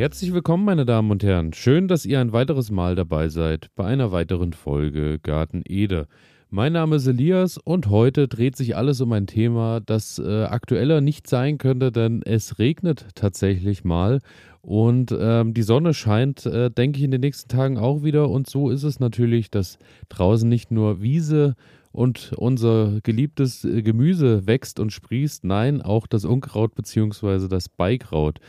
Herzlich 0.00 0.32
willkommen, 0.32 0.64
meine 0.64 0.86
Damen 0.86 1.10
und 1.10 1.22
Herren. 1.22 1.52
Schön, 1.52 1.86
dass 1.86 2.06
ihr 2.06 2.20
ein 2.20 2.32
weiteres 2.32 2.70
Mal 2.70 2.94
dabei 2.94 3.28
seid 3.28 3.68
bei 3.76 3.84
einer 3.84 4.10
weiteren 4.12 4.54
Folge 4.54 5.18
Garten 5.18 5.62
Ede. 5.66 6.08
Mein 6.48 6.72
Name 6.72 6.96
ist 6.96 7.06
Elias 7.06 7.58
und 7.58 7.90
heute 7.90 8.26
dreht 8.26 8.56
sich 8.56 8.78
alles 8.78 9.02
um 9.02 9.12
ein 9.12 9.26
Thema, 9.26 9.80
das 9.80 10.18
äh, 10.18 10.44
aktueller 10.44 11.02
nicht 11.02 11.28
sein 11.28 11.58
könnte, 11.58 11.92
denn 11.92 12.22
es 12.24 12.58
regnet 12.58 13.08
tatsächlich 13.14 13.84
mal 13.84 14.20
und 14.62 15.14
ähm, 15.18 15.52
die 15.52 15.62
Sonne 15.62 15.92
scheint, 15.92 16.46
äh, 16.46 16.70
denke 16.70 16.96
ich, 16.98 17.04
in 17.04 17.10
den 17.10 17.20
nächsten 17.20 17.50
Tagen 17.50 17.76
auch 17.76 18.02
wieder. 18.02 18.30
Und 18.30 18.48
so 18.48 18.70
ist 18.70 18.84
es 18.84 19.00
natürlich, 19.00 19.50
dass 19.50 19.78
draußen 20.08 20.48
nicht 20.48 20.70
nur 20.70 21.02
Wiese 21.02 21.56
und 21.92 22.32
unser 22.36 23.00
geliebtes 23.02 23.64
äh, 23.64 23.82
Gemüse 23.82 24.46
wächst 24.46 24.80
und 24.80 24.92
sprießt, 24.92 25.44
nein, 25.44 25.82
auch 25.82 26.06
das 26.06 26.24
Unkraut 26.24 26.74
bzw. 26.74 27.48
das 27.48 27.68
Beikraut. 27.68 28.40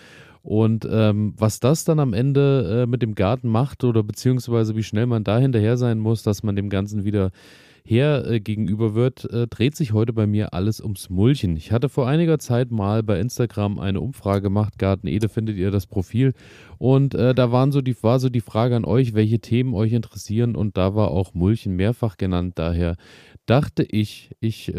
Und 0.43 0.87
ähm, 0.89 1.33
was 1.37 1.59
das 1.59 1.83
dann 1.83 1.99
am 1.99 2.13
Ende 2.13 2.83
äh, 2.83 2.87
mit 2.87 3.01
dem 3.01 3.15
Garten 3.15 3.47
macht 3.47 3.83
oder 3.83 4.03
beziehungsweise 4.03 4.75
wie 4.75 4.83
schnell 4.83 5.05
man 5.05 5.23
da 5.23 5.37
hinterher 5.37 5.77
sein 5.77 5.99
muss, 5.99 6.23
dass 6.23 6.41
man 6.43 6.55
dem 6.55 6.69
Ganzen 6.69 7.03
wieder 7.03 7.31
her 7.83 8.25
äh, 8.27 8.39
gegenüber 8.39 8.95
wird, 8.95 9.25
äh, 9.31 9.47
dreht 9.47 9.75
sich 9.75 9.93
heute 9.93 10.13
bei 10.13 10.27
mir 10.27 10.53
alles 10.53 10.81
ums 10.81 11.09
Mulchen. 11.09 11.55
Ich 11.57 11.71
hatte 11.71 11.89
vor 11.89 12.07
einiger 12.07 12.39
Zeit 12.39 12.71
mal 12.71 13.03
bei 13.03 13.19
Instagram 13.19 13.79
eine 13.79 14.01
Umfrage 14.01 14.41
gemacht, 14.41 14.77
Garten 14.77 15.07
Ede 15.07 15.29
findet 15.29 15.57
ihr 15.57 15.71
das 15.71 15.87
Profil 15.87 16.33
und 16.77 17.15
äh, 17.15 17.33
da 17.33 17.51
waren 17.51 17.71
so 17.71 17.81
die, 17.81 17.95
war 18.03 18.19
so 18.19 18.29
die 18.29 18.41
Frage 18.41 18.75
an 18.75 18.85
euch, 18.85 19.13
welche 19.13 19.39
Themen 19.39 19.73
euch 19.73 19.93
interessieren 19.93 20.55
und 20.55 20.77
da 20.77 20.95
war 20.95 21.11
auch 21.11 21.33
Mulchen 21.33 21.75
mehrfach 21.75 22.17
genannt. 22.17 22.53
Daher 22.55 22.97
dachte 23.45 23.83
ich, 23.83 24.31
ich 24.39 24.73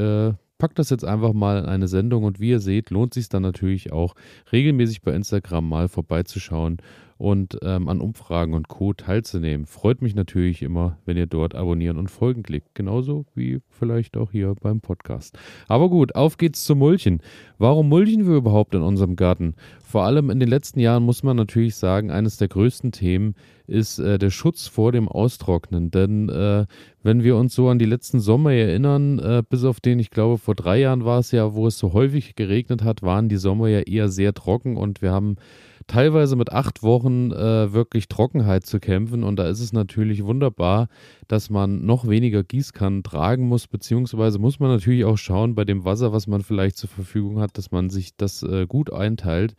äh, 0.62 0.66
pack 0.66 0.74
das 0.76 0.90
jetzt 0.90 1.04
einfach 1.04 1.32
mal 1.32 1.58
in 1.58 1.66
eine 1.66 1.88
Sendung 1.88 2.24
und 2.24 2.38
wie 2.38 2.50
ihr 2.50 2.60
seht, 2.60 2.90
lohnt 2.90 3.14
sich 3.14 3.28
dann 3.28 3.42
natürlich 3.42 3.92
auch 3.92 4.14
regelmäßig 4.52 5.02
bei 5.02 5.12
Instagram 5.12 5.68
mal 5.68 5.88
vorbeizuschauen 5.88 6.78
und 7.22 7.56
ähm, 7.62 7.86
an 7.86 8.00
Umfragen 8.00 8.52
und 8.52 8.66
Co. 8.66 8.94
teilzunehmen. 8.94 9.66
Freut 9.66 10.02
mich 10.02 10.16
natürlich 10.16 10.60
immer, 10.60 10.98
wenn 11.04 11.16
ihr 11.16 11.26
dort 11.26 11.54
abonnieren 11.54 11.96
und 11.96 12.10
folgen 12.10 12.42
klickt. 12.42 12.74
Genauso 12.74 13.26
wie 13.36 13.60
vielleicht 13.70 14.16
auch 14.16 14.32
hier 14.32 14.56
beim 14.60 14.80
Podcast. 14.80 15.38
Aber 15.68 15.88
gut, 15.88 16.16
auf 16.16 16.36
geht's 16.36 16.64
zum 16.64 16.78
Mulchen. 16.78 17.20
Warum 17.58 17.88
mulchen 17.88 18.26
wir 18.26 18.34
überhaupt 18.34 18.74
in 18.74 18.82
unserem 18.82 19.14
Garten? 19.14 19.54
Vor 19.84 20.02
allem 20.02 20.30
in 20.30 20.40
den 20.40 20.48
letzten 20.48 20.80
Jahren 20.80 21.04
muss 21.04 21.22
man 21.22 21.36
natürlich 21.36 21.76
sagen, 21.76 22.10
eines 22.10 22.38
der 22.38 22.48
größten 22.48 22.90
Themen 22.90 23.36
ist 23.68 24.00
äh, 24.00 24.18
der 24.18 24.30
Schutz 24.30 24.66
vor 24.66 24.90
dem 24.90 25.08
Austrocknen. 25.08 25.92
Denn 25.92 26.28
äh, 26.28 26.66
wenn 27.04 27.22
wir 27.22 27.36
uns 27.36 27.54
so 27.54 27.68
an 27.68 27.78
die 27.78 27.84
letzten 27.84 28.18
Sommer 28.18 28.52
erinnern, 28.52 29.20
äh, 29.20 29.44
bis 29.48 29.62
auf 29.62 29.78
den, 29.78 30.00
ich 30.00 30.10
glaube, 30.10 30.38
vor 30.38 30.56
drei 30.56 30.80
Jahren 30.80 31.04
war 31.04 31.20
es 31.20 31.30
ja, 31.30 31.54
wo 31.54 31.68
es 31.68 31.78
so 31.78 31.92
häufig 31.92 32.34
geregnet 32.34 32.82
hat, 32.82 33.02
waren 33.02 33.28
die 33.28 33.36
Sommer 33.36 33.68
ja 33.68 33.80
eher 33.80 34.08
sehr 34.08 34.34
trocken 34.34 34.76
und 34.76 35.02
wir 35.02 35.12
haben 35.12 35.36
teilweise 35.86 36.36
mit 36.36 36.52
acht 36.52 36.82
Wochen 36.82 37.32
äh, 37.32 37.72
wirklich 37.72 38.08
Trockenheit 38.08 38.66
zu 38.66 38.80
kämpfen. 38.80 39.24
Und 39.24 39.36
da 39.36 39.48
ist 39.48 39.60
es 39.60 39.72
natürlich 39.72 40.24
wunderbar, 40.24 40.88
dass 41.28 41.50
man 41.50 41.84
noch 41.86 42.08
weniger 42.08 42.42
Gießkannen 42.42 43.02
tragen 43.02 43.48
muss, 43.48 43.66
beziehungsweise 43.66 44.38
muss 44.38 44.60
man 44.60 44.70
natürlich 44.70 45.04
auch 45.04 45.16
schauen 45.16 45.54
bei 45.54 45.64
dem 45.64 45.84
Wasser, 45.84 46.12
was 46.12 46.26
man 46.26 46.42
vielleicht 46.42 46.76
zur 46.76 46.90
Verfügung 46.90 47.40
hat, 47.40 47.56
dass 47.56 47.70
man 47.70 47.90
sich 47.90 48.16
das 48.16 48.42
äh, 48.42 48.66
gut 48.66 48.92
einteilt. 48.92 49.54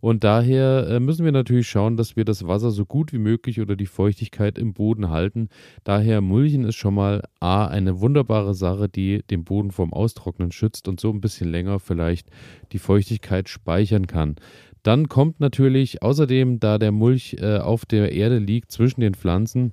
Und 0.00 0.24
daher 0.24 0.86
äh, 0.88 1.00
müssen 1.00 1.24
wir 1.24 1.32
natürlich 1.32 1.68
schauen, 1.68 1.96
dass 1.96 2.16
wir 2.16 2.24
das 2.24 2.46
Wasser 2.46 2.70
so 2.70 2.86
gut 2.86 3.12
wie 3.12 3.18
möglich 3.18 3.60
oder 3.60 3.74
die 3.74 3.86
Feuchtigkeit 3.86 4.58
im 4.58 4.72
Boden 4.72 5.10
halten. 5.10 5.48
Daher 5.84 6.20
Mulchen 6.20 6.64
ist 6.64 6.76
schon 6.76 6.94
mal 6.94 7.24
A, 7.40 7.66
eine 7.66 8.00
wunderbare 8.00 8.54
Sache, 8.54 8.88
die 8.88 9.22
den 9.30 9.44
Boden 9.44 9.70
vom 9.70 9.92
Austrocknen 9.92 10.52
schützt 10.52 10.88
und 10.88 11.00
so 11.00 11.10
ein 11.10 11.20
bisschen 11.20 11.50
länger 11.50 11.80
vielleicht 11.80 12.28
die 12.72 12.78
Feuchtigkeit 12.78 13.48
speichern 13.48 14.06
kann. 14.06 14.36
Dann 14.82 15.08
kommt 15.08 15.40
natürlich 15.40 16.02
außerdem, 16.02 16.60
da 16.60 16.78
der 16.78 16.92
Mulch 16.92 17.36
äh, 17.40 17.58
auf 17.58 17.86
der 17.86 18.12
Erde 18.12 18.38
liegt 18.38 18.72
zwischen 18.72 19.00
den 19.00 19.14
Pflanzen, 19.14 19.72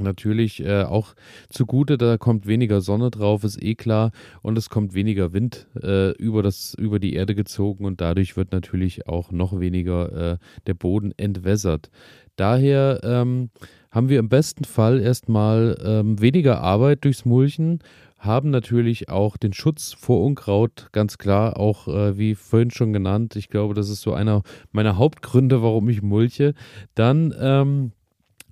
natürlich 0.00 0.64
äh, 0.64 0.82
auch 0.82 1.14
zugute, 1.48 1.98
da 1.98 2.16
kommt 2.18 2.46
weniger 2.46 2.80
Sonne 2.80 3.10
drauf, 3.10 3.44
ist 3.44 3.62
eh 3.62 3.74
klar, 3.74 4.12
und 4.42 4.56
es 4.56 4.70
kommt 4.70 4.94
weniger 4.94 5.32
Wind 5.32 5.66
äh, 5.82 6.12
über, 6.12 6.42
das, 6.42 6.74
über 6.74 6.98
die 6.98 7.14
Erde 7.14 7.34
gezogen. 7.34 7.84
Und 7.84 8.00
dadurch 8.00 8.36
wird 8.36 8.52
natürlich 8.52 9.06
auch 9.08 9.30
noch 9.32 9.58
weniger 9.58 10.32
äh, 10.32 10.38
der 10.66 10.74
Boden 10.74 11.12
entwässert. 11.16 11.90
Daher 12.36 13.00
ähm, 13.02 13.50
haben 13.90 14.08
wir 14.08 14.18
im 14.18 14.28
besten 14.28 14.64
Fall 14.64 15.00
erstmal 15.00 15.76
ähm, 15.84 16.20
weniger 16.20 16.60
Arbeit 16.60 17.04
durchs 17.04 17.24
Mulchen 17.24 17.80
haben 18.18 18.50
natürlich 18.50 19.08
auch 19.08 19.36
den 19.36 19.52
Schutz 19.52 19.92
vor 19.92 20.24
Unkraut, 20.24 20.88
ganz 20.92 21.18
klar, 21.18 21.56
auch 21.56 21.86
äh, 21.88 22.18
wie 22.18 22.34
vorhin 22.34 22.70
schon 22.70 22.92
genannt. 22.92 23.36
Ich 23.36 23.48
glaube, 23.48 23.74
das 23.74 23.88
ist 23.88 24.02
so 24.02 24.12
einer 24.12 24.42
meiner 24.72 24.96
Hauptgründe, 24.96 25.62
warum 25.62 25.88
ich 25.88 26.02
mulche. 26.02 26.54
Dann 26.94 27.32
ähm, 27.38 27.92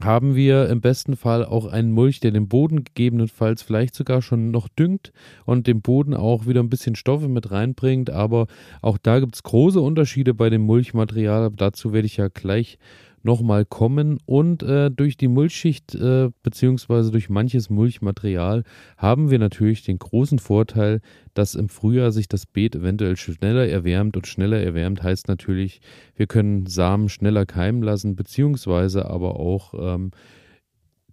haben 0.00 0.34
wir 0.36 0.68
im 0.68 0.80
besten 0.80 1.16
Fall 1.16 1.44
auch 1.44 1.66
einen 1.66 1.90
Mulch, 1.90 2.20
der 2.20 2.30
den 2.30 2.48
Boden 2.48 2.84
gegebenenfalls 2.84 3.62
vielleicht 3.62 3.94
sogar 3.94 4.20
schon 4.22 4.50
noch 4.50 4.68
düngt 4.68 5.12
und 5.46 5.66
dem 5.66 5.80
Boden 5.80 6.14
auch 6.14 6.46
wieder 6.46 6.60
ein 6.60 6.68
bisschen 6.68 6.94
Stoffe 6.94 7.28
mit 7.28 7.50
reinbringt. 7.50 8.10
Aber 8.10 8.46
auch 8.82 8.98
da 8.98 9.20
gibt 9.20 9.34
es 9.34 9.42
große 9.42 9.80
Unterschiede 9.80 10.34
bei 10.34 10.50
dem 10.50 10.62
Mulchmaterial. 10.62 11.50
Dazu 11.56 11.92
werde 11.92 12.06
ich 12.06 12.18
ja 12.18 12.28
gleich 12.28 12.78
nochmal 13.26 13.66
kommen. 13.66 14.18
Und 14.24 14.62
äh, 14.62 14.90
durch 14.90 15.18
die 15.18 15.28
Mulchschicht 15.28 15.94
äh, 15.94 16.30
beziehungsweise 16.42 17.10
durch 17.10 17.28
manches 17.28 17.68
Mulchmaterial 17.68 18.62
haben 18.96 19.30
wir 19.30 19.38
natürlich 19.38 19.82
den 19.82 19.98
großen 19.98 20.38
Vorteil, 20.38 21.00
dass 21.34 21.54
im 21.54 21.68
Frühjahr 21.68 22.12
sich 22.12 22.28
das 22.28 22.46
Beet 22.46 22.74
eventuell 22.76 23.16
schneller 23.16 23.68
erwärmt. 23.68 24.16
Und 24.16 24.26
schneller 24.26 24.62
erwärmt 24.62 25.02
heißt 25.02 25.28
natürlich, 25.28 25.80
wir 26.14 26.26
können 26.26 26.64
Samen 26.64 27.10
schneller 27.10 27.44
keimen 27.44 27.82
lassen, 27.82 28.16
beziehungsweise 28.16 29.10
aber 29.10 29.38
auch 29.38 29.74
ähm, 29.78 30.12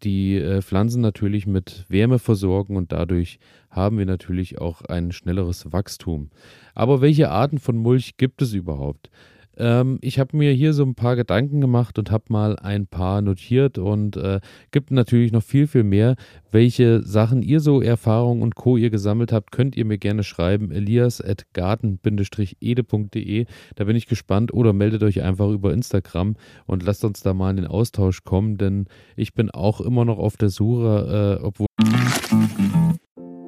die 0.03 0.37
äh, 0.37 0.61
Pflanzen 0.61 1.01
natürlich 1.01 1.47
mit 1.47 1.85
Wärme 1.89 2.19
versorgen 2.19 2.75
und 2.75 2.91
dadurch 2.91 3.39
haben 3.69 3.97
wir 3.97 4.05
natürlich 4.05 4.59
auch 4.59 4.81
ein 4.83 5.11
schnelleres 5.11 5.71
Wachstum. 5.71 6.29
Aber 6.75 7.01
welche 7.01 7.29
Arten 7.29 7.57
von 7.57 7.77
Mulch 7.77 8.17
gibt 8.17 8.41
es 8.41 8.53
überhaupt? 8.53 9.09
Ähm, 9.57 9.99
ich 10.01 10.19
habe 10.19 10.35
mir 10.35 10.51
hier 10.51 10.73
so 10.73 10.83
ein 10.83 10.95
paar 10.95 11.15
Gedanken 11.15 11.61
gemacht 11.61 11.97
und 11.99 12.11
habe 12.11 12.25
mal 12.29 12.57
ein 12.57 12.87
paar 12.87 13.21
notiert 13.21 13.77
und 13.77 14.17
äh, 14.17 14.39
gibt 14.71 14.91
natürlich 14.91 15.31
noch 15.31 15.43
viel, 15.43 15.67
viel 15.67 15.83
mehr. 15.83 16.15
Welche 16.51 17.01
Sachen 17.03 17.41
ihr 17.41 17.59
so 17.59 17.81
Erfahrungen 17.81 18.41
und 18.41 18.55
Co. 18.55 18.77
ihr 18.77 18.89
gesammelt 18.89 19.31
habt, 19.31 19.51
könnt 19.51 19.75
ihr 19.75 19.85
mir 19.85 19.97
gerne 19.97 20.23
schreiben. 20.23 20.71
elias.garten-ede.de. 20.71 23.45
Da 23.75 23.83
bin 23.83 23.95
ich 23.95 24.07
gespannt 24.07 24.53
oder 24.53 24.73
meldet 24.73 25.03
euch 25.03 25.21
einfach 25.21 25.49
über 25.49 25.73
Instagram 25.73 26.35
und 26.65 26.83
lasst 26.83 27.05
uns 27.05 27.21
da 27.21 27.33
mal 27.33 27.51
in 27.51 27.57
den 27.57 27.67
Austausch 27.67 28.23
kommen, 28.23 28.57
denn 28.57 28.85
ich 29.15 29.33
bin 29.33 29.51
auch 29.51 29.81
immer 29.81 30.05
noch 30.05 30.17
auf 30.17 30.37
der 30.37 30.49
Suche, 30.49 31.39
äh, 31.39 31.43
obwohl. 31.43 31.67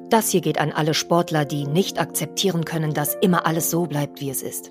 Das 0.08 0.30
hier 0.30 0.40
geht 0.40 0.58
an 0.58 0.70
alle 0.70 0.94
Sportler, 0.94 1.44
die 1.44 1.66
nicht 1.66 1.98
akzeptieren 1.98 2.64
können, 2.64 2.94
dass 2.94 3.16
immer 3.20 3.44
alles 3.44 3.70
so 3.70 3.86
bleibt, 3.86 4.20
wie 4.20 4.30
es 4.30 4.42
ist. 4.42 4.70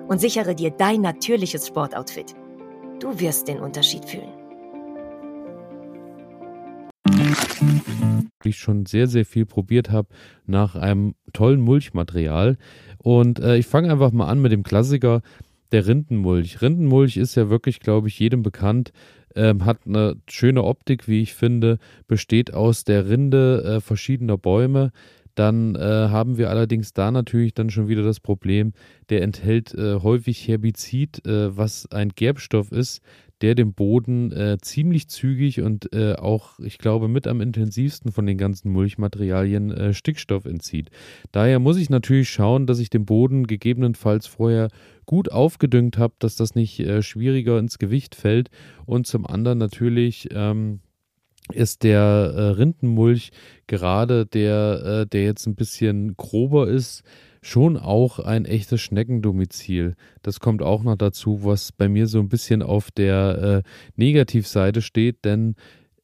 und 0.11 0.19
sichere 0.19 0.53
dir 0.53 0.71
dein 0.71 0.99
natürliches 0.99 1.67
Sportoutfit. 1.67 2.35
Du 2.99 3.17
wirst 3.21 3.47
den 3.47 3.59
Unterschied 3.59 4.03
fühlen. 4.03 4.33
Ich 8.43 8.57
schon 8.57 8.85
sehr, 8.85 9.07
sehr 9.07 9.23
viel 9.23 9.45
probiert 9.45 9.89
habe 9.89 10.09
nach 10.45 10.75
einem 10.75 11.15
tollen 11.31 11.61
Mulchmaterial. 11.61 12.57
Und 12.97 13.39
äh, 13.39 13.55
ich 13.55 13.67
fange 13.67 13.89
einfach 13.89 14.11
mal 14.11 14.27
an 14.27 14.41
mit 14.41 14.51
dem 14.51 14.63
Klassiker, 14.63 15.21
der 15.71 15.87
Rindenmulch. 15.87 16.61
Rindenmulch 16.61 17.15
ist 17.15 17.35
ja 17.35 17.49
wirklich, 17.49 17.79
glaube 17.79 18.09
ich, 18.09 18.19
jedem 18.19 18.43
bekannt. 18.43 18.91
Ähm, 19.33 19.63
hat 19.63 19.77
eine 19.85 20.17
schöne 20.29 20.65
Optik, 20.65 21.07
wie 21.07 21.21
ich 21.21 21.35
finde, 21.35 21.77
besteht 22.09 22.53
aus 22.53 22.83
der 22.83 23.07
Rinde 23.07 23.63
äh, 23.63 23.79
verschiedener 23.79 24.37
Bäume, 24.37 24.91
dann 25.35 25.75
äh, 25.75 25.79
haben 25.79 26.37
wir 26.37 26.49
allerdings 26.49 26.93
da 26.93 27.11
natürlich 27.11 27.53
dann 27.53 27.69
schon 27.69 27.87
wieder 27.87 28.03
das 28.03 28.19
Problem, 28.19 28.73
der 29.09 29.21
enthält 29.21 29.73
äh, 29.73 29.95
häufig 29.95 30.47
Herbizid, 30.47 31.25
äh, 31.25 31.55
was 31.55 31.89
ein 31.91 32.09
Gerbstoff 32.09 32.71
ist, 32.71 33.01
der 33.41 33.55
dem 33.55 33.73
Boden 33.73 34.31
äh, 34.31 34.57
ziemlich 34.61 35.07
zügig 35.07 35.61
und 35.61 35.93
äh, 35.93 36.13
auch, 36.13 36.59
ich 36.59 36.77
glaube, 36.77 37.07
mit 37.07 37.27
am 37.27 37.41
intensivsten 37.41 38.11
von 38.11 38.25
den 38.25 38.37
ganzen 38.37 38.71
Mulchmaterialien 38.71 39.71
äh, 39.71 39.93
Stickstoff 39.93 40.45
entzieht. 40.45 40.89
Daher 41.31 41.59
muss 41.59 41.77
ich 41.77 41.89
natürlich 41.89 42.29
schauen, 42.29 42.67
dass 42.67 42.79
ich 42.79 42.89
den 42.89 43.05
Boden 43.05 43.47
gegebenenfalls 43.47 44.27
vorher 44.27 44.69
gut 45.05 45.31
aufgedüngt 45.31 45.97
habe, 45.97 46.13
dass 46.19 46.35
das 46.35 46.55
nicht 46.55 46.85
schwieriger 47.01 47.57
ins 47.57 47.79
Gewicht 47.79 48.15
fällt 48.15 48.49
und 48.85 49.07
zum 49.07 49.25
anderen 49.25 49.57
natürlich 49.57 50.29
ähm, 50.31 50.79
ist 51.53 51.83
der 51.83 51.99
äh, 51.99 52.41
Rindenmulch 52.51 53.31
gerade 53.67 54.25
der, 54.25 55.01
äh, 55.01 55.07
der 55.07 55.23
jetzt 55.23 55.47
ein 55.47 55.55
bisschen 55.55 56.15
grober 56.17 56.67
ist, 56.67 57.03
schon 57.41 57.77
auch 57.77 58.19
ein 58.19 58.45
echtes 58.45 58.81
Schneckendomizil. 58.81 59.95
Das 60.21 60.39
kommt 60.39 60.61
auch 60.61 60.83
noch 60.83 60.95
dazu, 60.95 61.43
was 61.43 61.71
bei 61.71 61.89
mir 61.89 62.07
so 62.07 62.19
ein 62.19 62.29
bisschen 62.29 62.61
auf 62.61 62.91
der 62.91 63.63
äh, 63.65 63.69
Negativseite 63.95 64.81
steht, 64.81 65.25
denn 65.25 65.55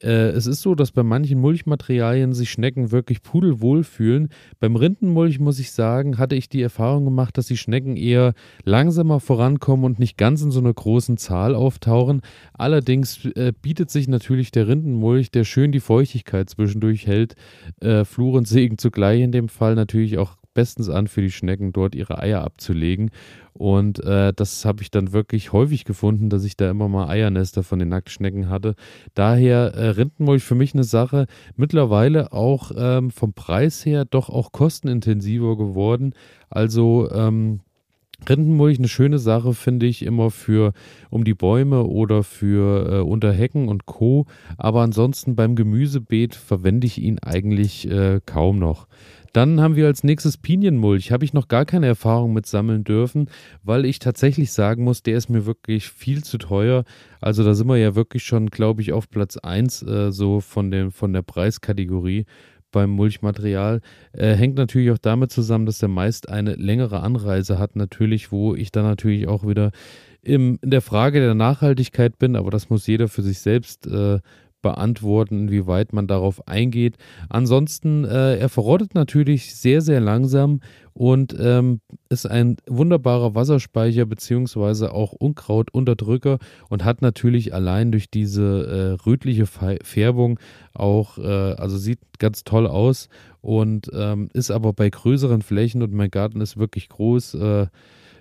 äh, 0.04 0.30
es 0.30 0.46
ist 0.46 0.62
so, 0.62 0.76
dass 0.76 0.92
bei 0.92 1.04
manchen 1.04 1.40
Mulchmaterialien 1.40 2.34
sich 2.34 2.52
Schnecken 2.52 2.92
wirklich 2.92 3.24
pudelwohl 3.24 3.84
fühlen. 3.84 4.30
Beim 4.60 4.76
Rindenmulch 4.76 5.40
muss 5.40 5.60
ich 5.60 5.72
sagen, 5.72 6.18
hatte 6.18 6.36
ich 6.36 6.50
die 6.50 6.62
Erfahrung 6.62 7.06
gemacht, 7.06 7.38
dass 7.38 7.48
die 7.48 7.58
Schnecken 7.58 7.98
eher 7.98 8.34
langsamer 8.64 9.20
vorankommen 9.20 9.86
und 9.86 10.00
nicht 10.00 10.18
ganz 10.18 10.42
in 10.42 10.52
so 10.52 10.60
einer 10.60 10.74
großen 10.74 11.18
Zahl 11.18 11.56
auftauchen. 11.56 12.22
Allerdings 12.54 13.26
äh, 13.26 13.54
bietet 13.60 13.90
sich 13.90 14.08
natürlich 14.08 14.52
der 14.52 14.68
Rindenmulch, 14.68 15.32
der 15.32 15.44
schön 15.44 15.72
die 15.72 15.80
Feuchtigkeit 15.80 16.50
zwischendurch 16.50 17.08
hält, 17.08 17.36
äh, 17.82 18.06
Fluch 18.06 18.36
und 18.36 18.48
Segen 18.48 18.78
zugleich 18.78 19.22
in 19.22 19.32
dem 19.32 19.50
Fall 19.50 19.76
natürlich 19.76 20.18
auch 20.18 20.38
bestens 20.58 20.90
an 20.90 21.08
für 21.08 21.22
die 21.22 21.30
Schnecken, 21.30 21.72
dort 21.72 21.94
ihre 21.94 22.18
Eier 22.18 22.44
abzulegen. 22.44 23.12
Und 23.54 24.04
äh, 24.04 24.34
das 24.34 24.66
habe 24.66 24.82
ich 24.82 24.90
dann 24.90 25.14
wirklich 25.14 25.54
häufig 25.54 25.86
gefunden, 25.86 26.30
dass 26.30 26.44
ich 26.44 26.58
da 26.58 26.68
immer 26.70 26.88
mal 26.88 27.10
Eiernester 27.10 27.62
von 27.62 27.78
den 27.78 27.90
Nacktschnecken 27.90 28.50
hatte. 28.50 28.74
Daher 29.14 29.76
äh, 29.76 29.90
Rindenmulch 29.90 30.44
für 30.44 30.56
mich 30.56 30.74
eine 30.74 30.84
Sache, 30.84 31.28
mittlerweile 31.56 32.34
auch 32.34 32.72
ähm, 32.76 33.12
vom 33.12 33.34
Preis 33.34 33.86
her 33.86 34.06
doch 34.06 34.30
auch 34.30 34.52
kostenintensiver 34.52 35.58
geworden. 35.58 36.16
Also 36.50 37.08
ähm, 37.12 37.60
Rindenmulch 38.28 38.80
eine 38.80 38.88
schöne 38.88 39.20
Sache, 39.20 39.54
finde 39.54 39.86
ich, 39.86 40.04
immer 40.04 40.32
für 40.32 40.74
um 41.12 41.24
die 41.24 41.36
Bäume 41.36 41.84
oder 41.84 42.24
für 42.24 42.92
äh, 42.92 43.00
unter 43.02 43.32
Hecken 43.32 43.70
und 43.70 43.86
Co. 43.86 44.26
Aber 44.58 44.82
ansonsten 44.82 45.36
beim 45.36 45.56
Gemüsebeet 45.56 46.34
verwende 46.34 46.88
ich 46.88 47.00
ihn 47.00 47.20
eigentlich 47.20 47.88
äh, 47.90 48.20
kaum 48.26 48.58
noch. 48.58 48.88
Dann 49.34 49.62
haben 49.62 49.76
wir 49.76 49.88
als 49.88 50.04
nächstes 50.04 50.38
Pinienmulch. 50.38 51.12
Habe 51.12 51.26
ich 51.26 51.34
noch 51.34 51.48
gar 51.48 51.66
keine 51.66 51.88
Erfahrung 51.88 52.34
mit 52.34 52.46
sammeln 52.46 52.84
dürfen, 52.84 53.30
weil 53.64 53.86
ich 53.86 54.00
tatsächlich 54.00 54.52
sagen 54.52 54.84
muss, 54.84 55.04
der 55.04 55.18
ist 55.18 55.30
mir 55.30 55.46
wirklich 55.46 55.90
viel 55.90 56.24
zu 56.24 56.38
teuer. 56.38 56.84
Also 57.22 57.44
da 57.44 57.54
sind 57.54 57.68
wir 57.68 57.78
ja 57.78 57.96
wirklich 57.96 58.24
schon, 58.24 58.48
glaube 58.48 58.82
ich, 58.82 58.94
auf 58.94 59.10
Platz 59.10 59.38
1 59.38 59.84
äh, 59.84 60.12
so 60.12 60.40
von, 60.40 60.72
dem, 60.72 60.92
von 60.92 61.14
der 61.14 61.22
Preiskategorie 61.22 62.26
beim 62.72 62.90
Mulchmaterial. 62.92 63.82
Äh, 64.14 64.36
hängt 64.36 64.56
natürlich 64.56 64.92
auch 64.92 64.98
damit 64.98 65.32
zusammen, 65.32 65.66
dass 65.66 65.80
der 65.80 65.90
meist 65.90 66.30
eine 66.30 66.56
längere 66.56 67.02
Anreise 67.02 67.60
hat, 67.60 67.76
natürlich, 67.76 68.32
wo 68.32 68.56
ich 68.56 68.72
dann 68.72 68.84
natürlich 68.84 69.28
auch 69.28 69.48
wieder 69.48 69.72
im, 70.22 70.60
in 70.62 70.72
der 70.72 70.82
Frage 70.82 71.20
der 71.20 71.36
Nachhaltigkeit 71.36 72.20
bin, 72.20 72.36
aber 72.36 72.52
das 72.52 72.70
muss 72.70 72.88
jeder 72.88 73.08
für 73.08 73.22
sich 73.22 73.40
selbst 73.40 73.88
äh, 73.88 74.20
beantworten, 74.68 75.48
inwieweit 75.48 75.94
man 75.94 76.08
darauf 76.08 76.46
eingeht. 76.46 76.98
Ansonsten, 77.30 78.04
äh, 78.04 78.36
er 78.36 78.50
verrottet 78.50 78.96
natürlich 78.96 79.56
sehr, 79.56 79.80
sehr 79.80 80.02
langsam 80.02 80.60
und 80.94 81.34
ähm, 81.40 81.80
ist 82.10 82.26
ein 82.26 82.58
wunderbarer 82.68 83.34
Wasserspeicher 83.34 84.06
beziehungsweise 84.06 84.92
auch 84.94 85.14
Unkrautunterdrücker 85.14 86.40
und 86.68 86.84
hat 86.84 87.02
natürlich 87.02 87.54
allein 87.54 87.94
durch 87.94 88.10
diese 88.12 88.98
äh, 89.00 89.08
rötliche 89.08 89.46
Färbung 89.46 90.38
auch, 90.74 91.18
äh, 91.18 91.54
also 91.54 91.78
sieht 91.78 92.00
ganz 92.20 92.44
toll 92.44 92.68
aus 92.68 93.08
und 93.40 93.90
ähm, 93.94 94.28
ist 94.34 94.52
aber 94.52 94.74
bei 94.74 94.90
größeren 94.90 95.44
Flächen 95.44 95.82
und 95.82 95.94
mein 95.94 96.12
Garten 96.12 96.42
ist 96.42 96.58
wirklich 96.58 96.90
groß 96.90 97.36
äh, 97.36 97.68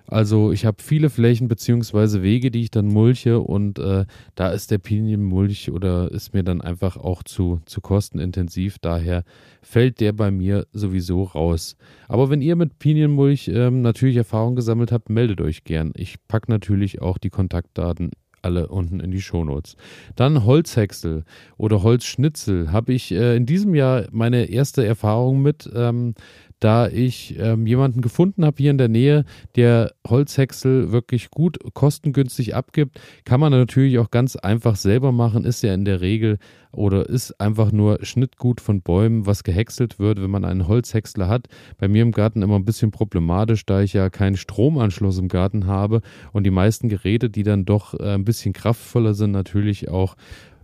also 0.08 0.52
ich 0.52 0.64
habe 0.64 0.82
viele 0.82 1.10
Flächen 1.10 1.48
beziehungsweise 1.48 2.22
Wege, 2.22 2.50
die 2.50 2.62
ich 2.62 2.70
dann 2.70 2.86
mulche 2.86 3.40
und 3.40 3.78
äh, 3.78 4.04
da 4.34 4.50
ist 4.50 4.70
der 4.70 4.78
Pinienmulch 4.78 5.70
oder 5.70 6.10
ist 6.10 6.34
mir 6.34 6.44
dann 6.44 6.60
einfach 6.60 6.96
auch 6.96 7.22
zu, 7.22 7.60
zu 7.66 7.80
kostenintensiv. 7.80 8.78
Daher 8.78 9.24
fällt 9.62 10.00
der 10.00 10.12
bei 10.12 10.30
mir 10.30 10.66
sowieso 10.72 11.24
raus. 11.24 11.76
Aber 12.08 12.30
wenn 12.30 12.42
ihr 12.42 12.56
mit 12.56 12.78
Pinienmulch 12.78 13.48
ähm, 13.48 13.82
natürlich 13.82 14.16
Erfahrung 14.16 14.54
gesammelt 14.54 14.92
habt, 14.92 15.10
meldet 15.10 15.40
euch 15.40 15.64
gern. 15.64 15.92
Ich 15.96 16.16
packe 16.28 16.50
natürlich 16.50 17.02
auch 17.02 17.18
die 17.18 17.30
Kontaktdaten 17.30 18.10
alle 18.46 18.68
unten 18.68 19.00
in 19.00 19.10
die 19.10 19.20
Shownotes. 19.20 19.76
Dann 20.14 20.44
Holzhäcksel 20.44 21.24
oder 21.56 21.82
Holzschnitzel 21.82 22.70
habe 22.70 22.92
ich 22.92 23.12
äh, 23.12 23.36
in 23.36 23.44
diesem 23.44 23.74
Jahr 23.74 24.06
meine 24.12 24.44
erste 24.44 24.86
Erfahrung 24.86 25.42
mit. 25.42 25.68
Ähm, 25.74 26.14
da 26.60 26.88
ich 26.88 27.38
ähm, 27.38 27.66
jemanden 27.66 28.00
gefunden 28.00 28.44
habe 28.44 28.56
hier 28.58 28.70
in 28.70 28.78
der 28.78 28.88
Nähe, 28.88 29.24
der 29.56 29.92
Holzhäcksel 30.06 30.90
wirklich 30.90 31.30
gut 31.30 31.58
kostengünstig 31.74 32.54
abgibt. 32.54 32.98
Kann 33.24 33.40
man 33.40 33.52
natürlich 33.52 33.98
auch 33.98 34.10
ganz 34.10 34.36
einfach 34.36 34.76
selber 34.76 35.12
machen, 35.12 35.44
ist 35.44 35.62
ja 35.62 35.74
in 35.74 35.84
der 35.84 36.00
Regel 36.00 36.38
oder 36.72 37.08
ist 37.08 37.40
einfach 37.40 37.72
nur 37.72 37.98
Schnittgut 38.02 38.60
von 38.60 38.82
Bäumen, 38.82 39.26
was 39.26 39.44
gehäckselt 39.44 39.98
wird, 39.98 40.20
wenn 40.22 40.30
man 40.30 40.44
einen 40.44 40.68
Holzhäcksler 40.68 41.28
hat. 41.28 41.48
Bei 41.78 41.88
mir 41.88 42.02
im 42.02 42.12
Garten 42.12 42.42
immer 42.42 42.56
ein 42.56 42.64
bisschen 42.64 42.90
problematisch, 42.90 43.66
da 43.66 43.80
ich 43.82 43.92
ja 43.92 44.10
keinen 44.10 44.36
Stromanschluss 44.36 45.18
im 45.18 45.28
Garten 45.28 45.66
habe 45.66 46.00
und 46.32 46.44
die 46.44 46.50
meisten 46.50 46.88
Geräte, 46.88 47.30
die 47.30 47.42
dann 47.42 47.64
doch 47.64 47.94
äh, 47.94 48.14
ein 48.14 48.24
bisschen 48.24 48.52
kraftvoller 48.52 49.14
sind, 49.14 49.32
natürlich 49.32 49.88
auch 49.88 50.16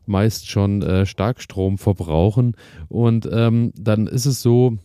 meist 0.06 0.48
schon 0.48 0.82
äh, 0.82 1.06
Starkstrom 1.06 1.78
verbrauchen. 1.78 2.56
Und 2.88 3.28
ähm, 3.32 3.72
dann 3.76 4.06
ist 4.06 4.26
es 4.26 4.42
so, 4.42 4.78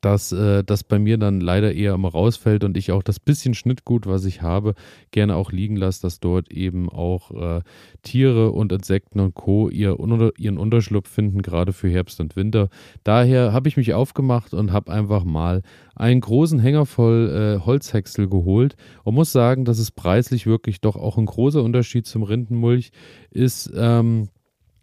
dass 0.00 0.32
äh, 0.32 0.64
das 0.64 0.84
bei 0.84 0.98
mir 0.98 1.18
dann 1.18 1.40
leider 1.40 1.72
eher 1.72 1.94
immer 1.94 2.10
rausfällt 2.10 2.64
und 2.64 2.76
ich 2.76 2.92
auch 2.92 3.02
das 3.02 3.20
bisschen 3.20 3.54
Schnittgut, 3.54 4.06
was 4.06 4.24
ich 4.24 4.42
habe, 4.42 4.74
gerne 5.10 5.36
auch 5.36 5.52
liegen 5.52 5.76
lasse, 5.76 6.02
dass 6.02 6.20
dort 6.20 6.50
eben 6.50 6.88
auch 6.88 7.30
äh, 7.30 7.60
Tiere 8.02 8.52
und 8.52 8.72
Insekten 8.72 9.20
und 9.20 9.34
Co. 9.34 9.68
Ihr, 9.68 9.96
ihren 10.38 10.58
Unterschlupf 10.58 11.08
finden, 11.08 11.42
gerade 11.42 11.72
für 11.72 11.88
Herbst 11.88 12.20
und 12.20 12.36
Winter. 12.36 12.68
Daher 13.04 13.52
habe 13.52 13.68
ich 13.68 13.76
mich 13.76 13.94
aufgemacht 13.94 14.54
und 14.54 14.72
habe 14.72 14.92
einfach 14.92 15.24
mal 15.24 15.62
einen 15.94 16.20
großen 16.20 16.58
Hänger 16.58 16.86
voll 16.86 17.58
äh, 17.60 17.64
Holzhäcksel 17.64 18.28
geholt 18.28 18.76
und 19.04 19.14
muss 19.14 19.32
sagen, 19.32 19.64
dass 19.64 19.78
es 19.78 19.90
preislich 19.90 20.46
wirklich 20.46 20.80
doch 20.80 20.96
auch 20.96 21.18
ein 21.18 21.26
großer 21.26 21.62
Unterschied 21.62 22.06
zum 22.06 22.22
Rindenmulch 22.22 22.90
ist. 23.30 23.70
Ähm, 23.74 24.28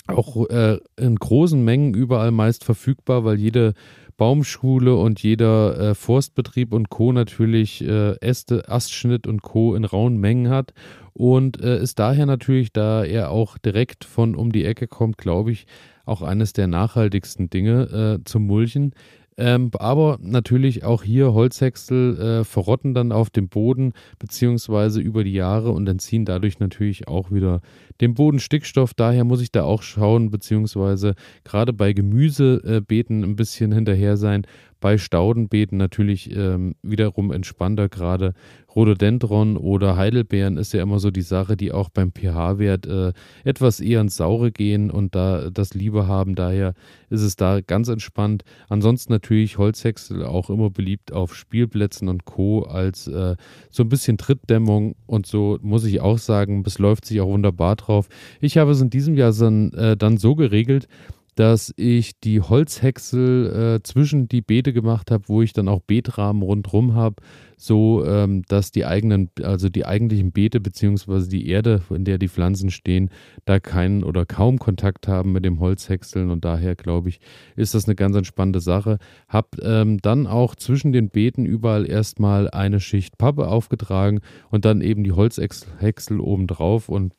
auch 0.07 0.49
äh, 0.49 0.79
in 0.97 1.15
großen 1.15 1.63
Mengen 1.63 1.93
überall 1.93 2.31
meist 2.31 2.63
verfügbar, 2.63 3.25
weil 3.25 3.39
jede 3.39 3.73
Baumschule 4.17 4.95
und 4.95 5.21
jeder 5.21 5.79
äh, 5.79 5.95
Forstbetrieb 5.95 6.73
und 6.73 6.89
Co. 6.89 7.13
natürlich 7.13 7.83
äh, 7.83 8.15
Äste, 8.19 8.67
Astschnitt 8.67 9.27
und 9.27 9.43
Co. 9.43 9.75
in 9.75 9.85
rauen 9.85 10.17
Mengen 10.17 10.49
hat 10.49 10.73
und 11.13 11.61
äh, 11.61 11.79
ist 11.81 11.99
daher 11.99 12.25
natürlich, 12.25 12.73
da 12.73 13.03
er 13.03 13.31
auch 13.31 13.57
direkt 13.57 14.05
von 14.05 14.35
um 14.35 14.51
die 14.51 14.65
Ecke 14.65 14.87
kommt, 14.87 15.17
glaube 15.17 15.51
ich, 15.51 15.65
auch 16.05 16.21
eines 16.21 16.53
der 16.53 16.67
nachhaltigsten 16.67 17.49
Dinge 17.49 18.19
äh, 18.19 18.23
zum 18.23 18.45
Mulchen. 18.45 18.93
Ähm, 19.39 19.69
aber 19.77 20.17
natürlich 20.19 20.83
auch 20.83 21.03
hier 21.03 21.33
Holzhäcksel 21.33 22.19
äh, 22.19 22.43
verrotten 22.43 22.95
dann 22.95 23.11
auf 23.11 23.29
dem 23.29 23.49
Boden 23.49 23.93
beziehungsweise 24.17 24.99
über 24.99 25.23
die 25.23 25.33
Jahre 25.33 25.71
und 25.71 25.87
entziehen 25.87 26.25
dadurch 26.25 26.59
natürlich 26.59 27.07
auch 27.07 27.31
wieder 27.31 27.61
dem 28.01 28.15
Boden 28.15 28.39
Stickstoff. 28.39 28.95
Daher 28.95 29.25
muss 29.25 29.41
ich 29.41 29.51
da 29.51 29.63
auch 29.63 29.83
schauen, 29.83 30.31
beziehungsweise 30.31 31.13
gerade 31.43 31.71
bei 31.71 31.93
Gemüsebeeten 31.93 33.23
ein 33.23 33.35
bisschen 33.35 33.71
hinterher 33.71 34.17
sein. 34.17 34.47
Bei 34.79 34.97
Staudenbeeten 34.97 35.77
natürlich 35.77 36.35
ähm, 36.35 36.75
wiederum 36.81 37.31
entspannter, 37.31 37.89
gerade 37.89 38.33
Rhododendron 38.77 39.57
oder 39.57 39.97
Heidelbeeren 39.97 40.57
ist 40.57 40.71
ja 40.71 40.83
immer 40.83 40.99
so 40.99 41.09
die 41.09 41.23
Sache, 41.23 41.57
die 41.57 41.71
auch 41.71 41.89
beim 41.89 42.11
pH-Wert 42.11 42.85
äh, 42.85 43.11
etwas 43.43 43.79
eher 43.79 44.01
ins 44.01 44.17
Saure 44.17 44.51
gehen 44.51 44.91
und 44.91 45.15
da 45.15 45.49
das 45.49 45.73
Liebe 45.73 46.05
haben. 46.05 46.35
Daher 46.35 46.75
ist 47.09 47.23
es 47.23 47.35
da 47.35 47.61
ganz 47.61 47.87
entspannt. 47.87 48.43
Ansonsten 48.69 49.13
natürlich 49.13 49.57
Holzhäcksel 49.57 50.23
auch 50.23 50.51
immer 50.51 50.69
beliebt 50.69 51.11
auf 51.11 51.33
Spielplätzen 51.33 52.07
und 52.07 52.25
Co. 52.25 52.63
als 52.63 53.07
äh, 53.07 53.35
so 53.71 53.81
ein 53.81 53.89
bisschen 53.89 54.19
Trittdämmung 54.19 54.95
und 55.07 55.25
so 55.25 55.57
muss 55.63 55.83
ich 55.83 55.99
auch 56.01 56.19
sagen, 56.19 56.63
es 56.67 56.77
läuft 56.77 57.05
sich 57.05 57.19
auch 57.19 57.29
wunderbar 57.29 57.77
drauf. 57.77 58.09
Ich 58.41 58.59
habe 58.59 58.71
es 58.71 58.81
in 58.81 58.91
diesem 58.91 59.15
Jahr 59.15 59.33
dann, 59.33 59.73
äh, 59.73 59.97
dann 59.97 60.17
so 60.17 60.35
geregelt, 60.35 60.87
dass 61.37 61.71
ich 61.77 62.19
die 62.19 62.41
Holzhäcksel 62.41 63.75
äh, 63.77 63.83
zwischen 63.83 64.27
die 64.27 64.41
Beete 64.41 64.73
gemacht 64.73 65.11
habe, 65.11 65.25
wo 65.27 65.43
ich 65.43 65.53
dann 65.53 65.67
auch 65.67 65.81
Beetrahmen 65.81 66.41
rundherum 66.41 66.95
habe, 66.95 67.17
so 67.57 68.03
ähm, 68.05 68.41
dass 68.47 68.71
die 68.71 68.87
eigenen, 68.87 69.29
also 69.43 69.69
die 69.69 69.85
eigentlichen 69.85 70.31
Beete 70.31 70.59
beziehungsweise 70.59 71.29
die 71.29 71.47
Erde, 71.47 71.83
in 71.91 72.05
der 72.05 72.17
die 72.17 72.27
Pflanzen 72.27 72.71
stehen, 72.71 73.11
da 73.45 73.59
keinen 73.59 74.03
oder 74.03 74.25
kaum 74.25 74.57
Kontakt 74.57 75.07
haben 75.07 75.31
mit 75.31 75.45
dem 75.45 75.59
Holzhäckseln 75.59 76.31
und 76.31 76.43
daher 76.43 76.75
glaube 76.75 77.09
ich, 77.09 77.19
ist 77.55 77.75
das 77.75 77.85
eine 77.85 77.93
ganz 77.93 78.15
entspannte 78.15 78.59
Sache. 78.59 78.97
Hab 79.29 79.57
ähm, 79.61 79.99
dann 79.99 80.25
auch 80.25 80.55
zwischen 80.55 80.91
den 80.91 81.09
Beeten 81.09 81.45
überall 81.45 81.87
erstmal 81.87 82.49
eine 82.49 82.79
Schicht 82.79 83.19
Pappe 83.19 83.47
aufgetragen 83.47 84.21
und 84.49 84.65
dann 84.65 84.81
eben 84.81 85.03
die 85.03 85.11
Holzhäcksel 85.11 86.19
oben 86.19 86.47
drauf 86.47 86.89
und 86.89 87.13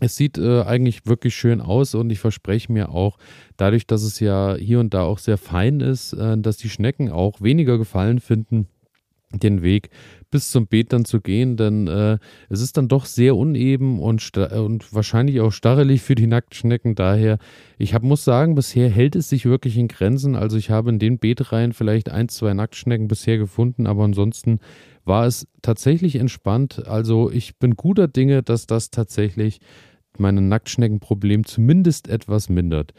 es 0.00 0.16
sieht 0.16 0.38
äh, 0.38 0.62
eigentlich 0.62 1.06
wirklich 1.06 1.34
schön 1.36 1.60
aus 1.60 1.94
und 1.94 2.10
ich 2.10 2.18
verspreche 2.18 2.72
mir 2.72 2.90
auch, 2.90 3.18
dadurch, 3.56 3.86
dass 3.86 4.02
es 4.02 4.18
ja 4.18 4.56
hier 4.56 4.80
und 4.80 4.94
da 4.94 5.02
auch 5.02 5.18
sehr 5.18 5.38
fein 5.38 5.80
ist, 5.80 6.14
äh, 6.14 6.36
dass 6.38 6.56
die 6.56 6.70
Schnecken 6.70 7.10
auch 7.10 7.40
weniger 7.40 7.78
Gefallen 7.78 8.18
finden, 8.18 8.66
den 9.32 9.62
Weg 9.62 9.90
bis 10.30 10.50
zum 10.50 10.66
Beet 10.66 10.92
dann 10.92 11.04
zu 11.04 11.20
gehen, 11.20 11.56
denn 11.56 11.86
äh, 11.86 12.18
es 12.48 12.60
ist 12.60 12.76
dann 12.76 12.88
doch 12.88 13.04
sehr 13.04 13.36
uneben 13.36 14.00
und, 14.00 14.36
und 14.36 14.92
wahrscheinlich 14.92 15.40
auch 15.40 15.52
starrelig 15.52 16.02
für 16.02 16.14
die 16.14 16.26
Nacktschnecken. 16.26 16.94
Daher, 16.94 17.38
ich 17.78 17.94
hab, 17.94 18.02
muss 18.02 18.24
sagen, 18.24 18.54
bisher 18.54 18.88
hält 18.88 19.16
es 19.16 19.28
sich 19.28 19.46
wirklich 19.46 19.76
in 19.76 19.88
Grenzen. 19.88 20.36
Also 20.36 20.56
ich 20.56 20.70
habe 20.70 20.90
in 20.90 20.98
den 20.98 21.18
Beetreihen 21.18 21.72
vielleicht 21.72 22.10
ein, 22.10 22.28
zwei 22.28 22.54
Nacktschnecken 22.54 23.08
bisher 23.08 23.38
gefunden, 23.38 23.86
aber 23.86 24.04
ansonsten 24.04 24.60
war 25.04 25.26
es 25.26 25.46
tatsächlich 25.62 26.16
entspannt. 26.16 26.86
Also 26.86 27.30
ich 27.30 27.58
bin 27.58 27.74
guter 27.74 28.06
Dinge, 28.06 28.42
dass 28.42 28.66
das 28.66 28.90
tatsächlich 28.90 29.60
mein 30.20 30.48
Nacktschneckenproblem 30.48 31.44
zumindest 31.44 32.08
etwas 32.08 32.48
mindert. 32.48 32.92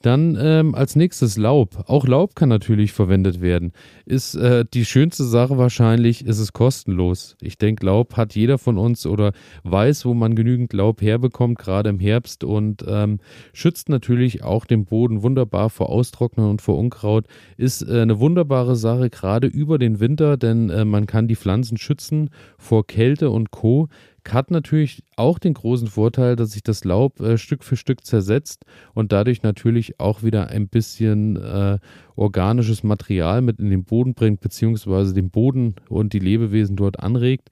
Dann 0.00 0.38
ähm, 0.40 0.76
als 0.76 0.94
nächstes 0.94 1.36
Laub. 1.36 1.84
Auch 1.88 2.06
Laub 2.06 2.36
kann 2.36 2.48
natürlich 2.48 2.92
verwendet 2.92 3.40
werden. 3.40 3.72
Ist 4.06 4.36
äh, 4.36 4.64
die 4.72 4.84
schönste 4.84 5.24
Sache 5.24 5.58
wahrscheinlich, 5.58 6.24
ist 6.24 6.38
es 6.38 6.52
kostenlos. 6.52 7.36
Ich 7.40 7.58
denke, 7.58 7.84
Laub 7.84 8.16
hat 8.16 8.36
jeder 8.36 8.58
von 8.58 8.78
uns 8.78 9.06
oder 9.06 9.32
weiß, 9.64 10.04
wo 10.04 10.14
man 10.14 10.36
genügend 10.36 10.72
Laub 10.72 11.02
herbekommt, 11.02 11.58
gerade 11.58 11.90
im 11.90 11.98
Herbst 11.98 12.44
und 12.44 12.84
ähm, 12.86 13.18
schützt 13.52 13.88
natürlich 13.88 14.44
auch 14.44 14.66
den 14.66 14.84
Boden 14.84 15.24
wunderbar 15.24 15.68
vor 15.68 15.88
Austrocknen 15.88 16.48
und 16.48 16.62
vor 16.62 16.78
Unkraut. 16.78 17.26
Ist 17.56 17.82
äh, 17.82 18.02
eine 18.02 18.20
wunderbare 18.20 18.76
Sache, 18.76 19.10
gerade 19.10 19.48
über 19.48 19.78
den 19.78 19.98
Winter, 19.98 20.36
denn 20.36 20.70
äh, 20.70 20.84
man 20.84 21.06
kann 21.06 21.26
die 21.26 21.36
Pflanzen 21.36 21.76
schützen 21.76 22.30
vor 22.56 22.86
Kälte 22.86 23.30
und 23.30 23.50
Co 23.50 23.88
hat 24.32 24.50
natürlich 24.50 25.02
auch 25.16 25.38
den 25.38 25.54
großen 25.54 25.88
Vorteil, 25.88 26.36
dass 26.36 26.52
sich 26.52 26.62
das 26.62 26.84
Laub 26.84 27.20
äh, 27.20 27.38
Stück 27.38 27.64
für 27.64 27.76
Stück 27.76 28.04
zersetzt 28.04 28.64
und 28.94 29.12
dadurch 29.12 29.42
natürlich 29.42 30.00
auch 30.00 30.22
wieder 30.22 30.48
ein 30.48 30.68
bisschen 30.68 31.36
äh, 31.36 31.78
organisches 32.16 32.82
Material 32.82 33.42
mit 33.42 33.58
in 33.60 33.70
den 33.70 33.84
Boden 33.84 34.14
bringt, 34.14 34.40
beziehungsweise 34.40 35.14
den 35.14 35.30
Boden 35.30 35.74
und 35.88 36.12
die 36.12 36.18
Lebewesen 36.18 36.76
dort 36.76 37.00
anregt. 37.00 37.50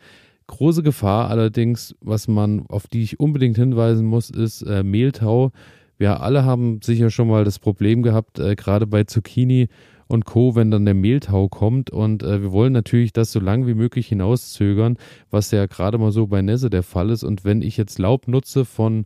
Große 0.48 0.82
Gefahr 0.82 1.28
allerdings, 1.28 1.96
was 2.00 2.28
man, 2.28 2.66
auf 2.68 2.86
die 2.86 3.02
ich 3.02 3.18
unbedingt 3.18 3.56
hinweisen 3.56 4.06
muss, 4.06 4.30
ist 4.30 4.62
äh, 4.62 4.82
Mehltau. 4.82 5.50
Wir 5.98 6.20
alle 6.20 6.44
haben 6.44 6.80
sicher 6.82 7.10
schon 7.10 7.28
mal 7.28 7.44
das 7.44 7.58
Problem 7.58 8.02
gehabt, 8.02 8.38
äh, 8.38 8.54
gerade 8.54 8.86
bei 8.86 9.04
Zucchini 9.04 9.68
und 10.08 10.24
Co., 10.24 10.54
wenn 10.54 10.70
dann 10.70 10.84
der 10.84 10.94
Mehltau 10.94 11.48
kommt. 11.48 11.90
Und 11.90 12.22
äh, 12.22 12.42
wir 12.42 12.52
wollen 12.52 12.72
natürlich 12.72 13.12
das 13.12 13.32
so 13.32 13.40
lange 13.40 13.66
wie 13.66 13.74
möglich 13.74 14.08
hinauszögern, 14.08 14.96
was 15.30 15.50
ja 15.50 15.66
gerade 15.66 15.98
mal 15.98 16.12
so 16.12 16.26
bei 16.26 16.42
Nässe 16.42 16.70
der 16.70 16.82
Fall 16.82 17.10
ist. 17.10 17.24
Und 17.24 17.44
wenn 17.44 17.62
ich 17.62 17.76
jetzt 17.76 17.98
Laub 17.98 18.28
nutze 18.28 18.64
von 18.64 19.04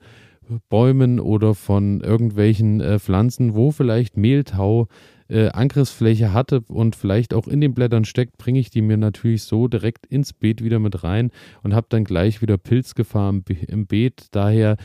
Bäumen 0.68 1.20
oder 1.20 1.54
von 1.54 2.00
irgendwelchen 2.00 2.80
äh, 2.80 2.98
Pflanzen, 2.98 3.54
wo 3.54 3.70
vielleicht 3.70 4.16
Mehltau 4.16 4.88
äh, 5.30 5.48
Angriffsfläche 5.48 6.32
hatte 6.32 6.62
und 6.68 6.96
vielleicht 6.96 7.34
auch 7.34 7.46
in 7.46 7.60
den 7.60 7.72
Blättern 7.72 8.04
steckt, 8.04 8.36
bringe 8.36 8.58
ich 8.58 8.70
die 8.70 8.82
mir 8.82 8.96
natürlich 8.96 9.44
so 9.44 9.68
direkt 9.68 10.06
ins 10.06 10.32
Beet 10.32 10.62
wieder 10.62 10.78
mit 10.78 11.04
rein 11.04 11.30
und 11.62 11.74
habe 11.74 11.86
dann 11.88 12.04
gleich 12.04 12.42
wieder 12.42 12.58
Pilzgefahr 12.58 13.30
im, 13.30 13.44
im 13.68 13.86
Beet. 13.86 14.26
Daher 14.32 14.76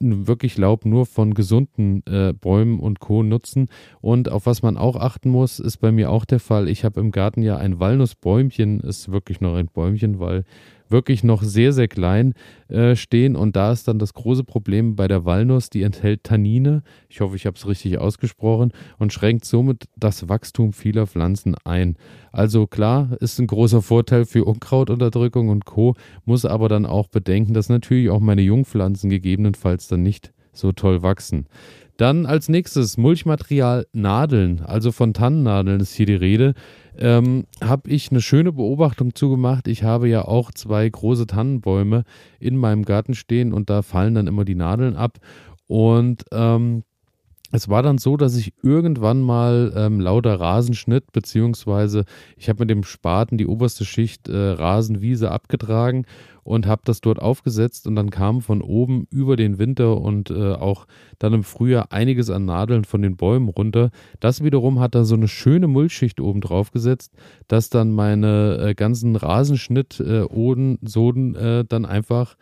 wirklich 0.00 0.58
Laub 0.58 0.84
nur 0.84 1.06
von 1.06 1.34
gesunden 1.34 2.02
äh, 2.06 2.32
Bäumen 2.32 2.80
und 2.80 3.00
Co. 3.00 3.22
nutzen. 3.22 3.68
Und 4.00 4.30
auf 4.30 4.46
was 4.46 4.62
man 4.62 4.76
auch 4.76 4.96
achten 4.96 5.30
muss, 5.30 5.58
ist 5.58 5.78
bei 5.78 5.90
mir 5.90 6.10
auch 6.10 6.24
der 6.24 6.40
Fall. 6.40 6.68
Ich 6.68 6.84
habe 6.84 7.00
im 7.00 7.10
Garten 7.10 7.42
ja 7.42 7.56
ein 7.56 7.80
Walnussbäumchen, 7.80 8.80
ist 8.80 9.10
wirklich 9.10 9.40
noch 9.40 9.54
ein 9.54 9.68
Bäumchen, 9.68 10.18
weil 10.18 10.44
wirklich 10.88 11.24
noch 11.24 11.42
sehr, 11.42 11.72
sehr 11.72 11.88
klein 11.88 12.34
äh, 12.68 12.96
stehen. 12.96 13.36
Und 13.36 13.56
da 13.56 13.72
ist 13.72 13.88
dann 13.88 13.98
das 13.98 14.14
große 14.14 14.44
Problem 14.44 14.96
bei 14.96 15.08
der 15.08 15.24
Walnuss, 15.24 15.70
die 15.70 15.82
enthält 15.82 16.24
Tannine, 16.24 16.82
ich 17.08 17.20
hoffe, 17.20 17.36
ich 17.36 17.46
habe 17.46 17.56
es 17.56 17.66
richtig 17.66 17.98
ausgesprochen, 17.98 18.72
und 18.98 19.12
schränkt 19.12 19.44
somit 19.44 19.84
das 19.96 20.28
Wachstum 20.28 20.72
vieler 20.72 21.06
Pflanzen 21.06 21.54
ein. 21.64 21.96
Also 22.32 22.66
klar, 22.66 23.16
ist 23.20 23.38
ein 23.38 23.46
großer 23.46 23.82
Vorteil 23.82 24.24
für 24.24 24.44
Unkrautunterdrückung 24.44 25.48
und 25.48 25.64
Co., 25.64 25.94
muss 26.24 26.44
aber 26.44 26.68
dann 26.68 26.86
auch 26.86 27.08
bedenken, 27.08 27.54
dass 27.54 27.68
natürlich 27.68 28.10
auch 28.10 28.20
meine 28.20 28.42
Jungpflanzen 28.42 29.10
gegebenenfalls 29.10 29.88
dann 29.88 30.02
nicht 30.02 30.32
so 30.52 30.72
toll 30.72 31.02
wachsen. 31.02 31.46
Dann 31.96 32.26
als 32.26 32.48
nächstes 32.48 32.96
Mulchmaterial 32.96 33.86
Nadeln, 33.92 34.60
also 34.60 34.90
von 34.90 35.14
Tannennadeln 35.14 35.80
ist 35.80 35.94
hier 35.94 36.06
die 36.06 36.14
Rede 36.14 36.54
ähm, 36.98 37.44
habe 37.62 37.90
ich 37.90 38.10
eine 38.10 38.20
schöne 38.20 38.52
Beobachtung 38.52 39.14
zugemacht. 39.14 39.68
Ich 39.68 39.82
habe 39.82 40.08
ja 40.08 40.22
auch 40.22 40.50
zwei 40.52 40.88
große 40.88 41.26
Tannenbäume 41.26 42.04
in 42.38 42.56
meinem 42.56 42.84
Garten 42.84 43.14
stehen 43.14 43.52
und 43.52 43.70
da 43.70 43.82
fallen 43.82 44.14
dann 44.14 44.26
immer 44.26 44.44
die 44.44 44.54
Nadeln 44.54 44.96
ab. 44.96 45.18
Und 45.66 46.24
ähm, 46.32 46.84
es 47.54 47.68
war 47.68 47.84
dann 47.84 47.98
so, 47.98 48.16
dass 48.16 48.36
ich 48.36 48.52
irgendwann 48.64 49.22
mal 49.22 49.72
ähm, 49.76 50.00
lauter 50.00 50.40
Rasenschnitt, 50.40 51.12
beziehungsweise 51.12 52.04
ich 52.36 52.48
habe 52.48 52.62
mit 52.64 52.70
dem 52.70 52.82
Spaten 52.82 53.38
die 53.38 53.46
oberste 53.46 53.84
Schicht 53.84 54.28
äh, 54.28 54.36
Rasenwiese 54.36 55.30
abgetragen 55.30 56.04
und 56.42 56.66
habe 56.66 56.82
das 56.84 57.00
dort 57.00 57.22
aufgesetzt 57.22 57.86
und 57.86 57.94
dann 57.94 58.10
kam 58.10 58.40
von 58.40 58.60
oben 58.60 59.06
über 59.08 59.36
den 59.36 59.58
Winter 59.58 60.00
und 60.00 60.30
äh, 60.30 60.54
auch 60.54 60.88
dann 61.20 61.32
im 61.32 61.44
Frühjahr 61.44 61.92
einiges 61.92 62.28
an 62.28 62.44
Nadeln 62.44 62.82
von 62.82 63.02
den 63.02 63.16
Bäumen 63.16 63.48
runter. 63.48 63.90
Das 64.18 64.42
wiederum 64.42 64.80
hat 64.80 64.96
da 64.96 65.04
so 65.04 65.14
eine 65.14 65.28
schöne 65.28 65.68
Mulchschicht 65.68 66.20
oben 66.20 66.40
drauf 66.40 66.72
gesetzt, 66.72 67.12
dass 67.46 67.70
dann 67.70 67.92
meine 67.92 68.58
äh, 68.70 68.74
ganzen 68.74 69.14
Rasenschnitt-Oden, 69.14 70.74
äh, 70.82 70.88
Soden 70.88 71.36
äh, 71.36 71.64
dann 71.64 71.84
einfach 71.84 72.34